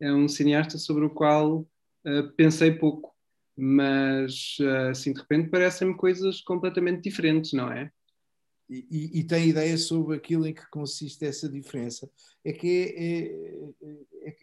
[0.01, 3.14] é um cineasta sobre o qual uh, pensei pouco,
[3.57, 4.57] mas
[4.91, 7.91] assim de repente parecem-me coisas completamente diferentes, não é?
[8.69, 12.11] E, e, e, tem ideia sobre aquilo em que consiste essa diferença?
[12.43, 14.37] É que é, é, é,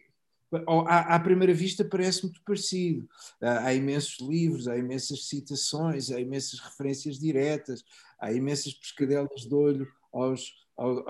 [0.86, 3.08] à, à, primeira vista parece muito parecido.
[3.40, 7.84] Há imensos livros, há imensas citações, há imensas referências diretas,
[8.20, 11.02] há imensas pescadelas de olho aos, aos,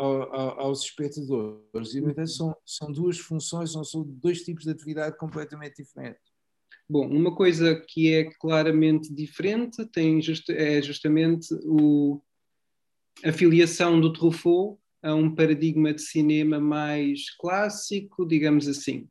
[0.59, 1.95] aos espectadores.
[1.95, 6.32] E, no entanto, são, são duas funções, são, são dois tipos de atividade completamente diferentes.
[6.89, 12.21] Bom, uma coisa que é claramente diferente tem just, é justamente o,
[13.25, 19.09] a filiação do Truffaut a um paradigma de cinema mais clássico, digamos assim,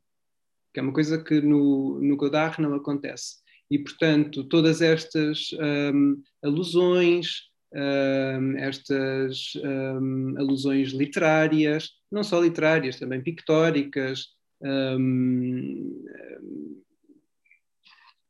[0.72, 3.42] que é uma coisa que no, no Godard não acontece.
[3.70, 5.48] E, portanto, todas estas
[5.94, 14.28] um, alusões, um, estas um, alusões literárias, não só literárias, também pictóricas,
[14.62, 16.04] hum,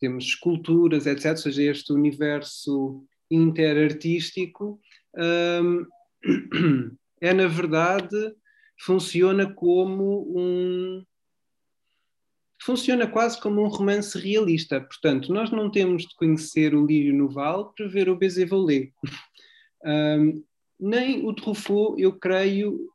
[0.02, 4.80] temos esculturas, etc., ou seja, este universo interartístico,
[5.62, 5.86] hum,
[7.20, 8.34] é, na verdade,
[8.80, 11.04] funciona como um.
[12.60, 14.80] Funciona quase como um romance realista.
[14.80, 18.90] Portanto, nós não temos de conhecer o Lírio Noval para ver o Bézévolé.
[19.84, 20.44] Um,
[20.78, 22.88] nem o Truffaut, eu creio,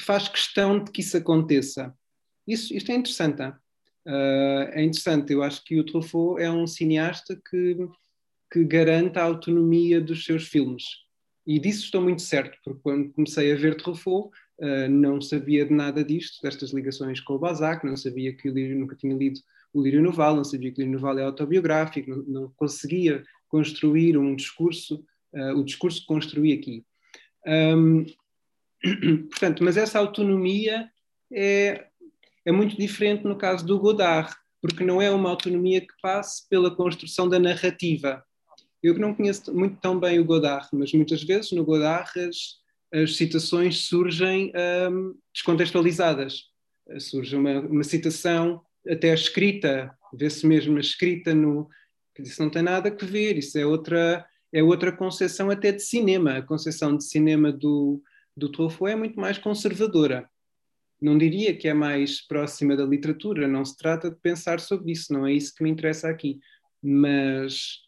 [0.00, 1.94] faz questão de que isso aconteça.
[2.48, 3.42] Isso, isto é interessante.
[4.06, 5.32] Uh, é interessante.
[5.32, 7.76] Eu acho que o Truffaut é um cineasta que,
[8.52, 10.84] que garante a autonomia dos seus filmes.
[11.46, 15.72] E disso estou muito certo, porque quando comecei a ver Truffaut, uh, não sabia de
[15.72, 19.40] nada disto, destas ligações com o Balzac, não sabia que o Lírio, nunca tinha lido
[19.72, 24.16] o Lírio Noval, não sabia que o Lírio Noval é autobiográfico, não, não conseguia construir
[24.16, 25.04] um discurso,
[25.34, 26.84] uh, o discurso que construí aqui.
[27.46, 28.04] Um,
[29.28, 30.88] portanto, mas essa autonomia
[31.32, 31.88] é,
[32.44, 36.74] é muito diferente no caso do Godard, porque não é uma autonomia que passe pela
[36.74, 38.22] construção da narrativa,
[38.84, 42.58] eu não conheço muito tão bem o Godard, mas muitas vezes no Godard as,
[42.92, 44.52] as citações surgem
[44.90, 46.50] um, descontextualizadas.
[47.00, 51.66] Surge uma, uma citação até escrita, vê-se mesmo escrita no.
[52.14, 55.80] que isso não tem nada a ver, isso é outra, é outra concepção até de
[55.80, 56.36] cinema.
[56.36, 58.02] A concepção de cinema do,
[58.36, 60.28] do Truffaut é muito mais conservadora.
[61.00, 65.12] Não diria que é mais próxima da literatura, não se trata de pensar sobre isso,
[65.12, 66.38] não é isso que me interessa aqui.
[66.82, 67.84] Mas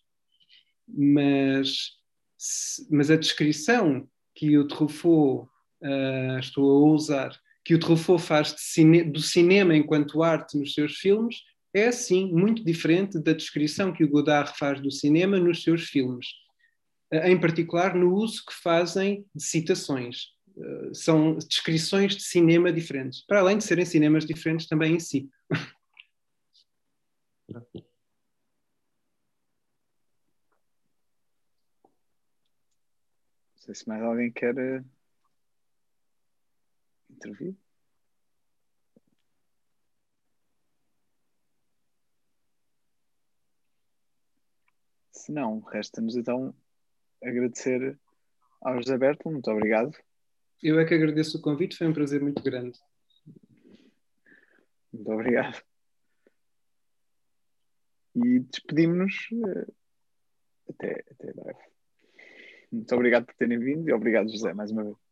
[0.86, 1.90] mas,
[2.90, 5.48] mas a descrição que o Truffaut,
[5.82, 10.96] uh, estou a usar, que o Truffaut faz cine, do cinema enquanto arte nos seus
[10.96, 11.42] filmes,
[11.74, 16.28] é sim muito diferente da descrição que o Godard faz do cinema nos seus filmes,
[17.12, 20.35] uh, em particular no uso que fazem de citações.
[20.56, 25.28] Uh, são descrições de cinema diferentes, para além de serem cinemas diferentes também em si.
[33.66, 34.84] sei se mais alguém quer uh,
[37.10, 37.56] intervir.
[45.10, 46.54] Se não, resta-nos então
[47.22, 47.98] agradecer
[48.60, 49.92] ao José Berto, muito obrigado.
[50.62, 52.78] Eu é que agradeço o convite, foi um prazer muito grande.
[54.92, 55.62] Muito obrigado.
[58.14, 59.74] E despedimos-nos uh,
[60.70, 61.58] até, até breve.
[62.72, 65.05] Muito obrigado por terem vindo e obrigado, José, mais uma vez.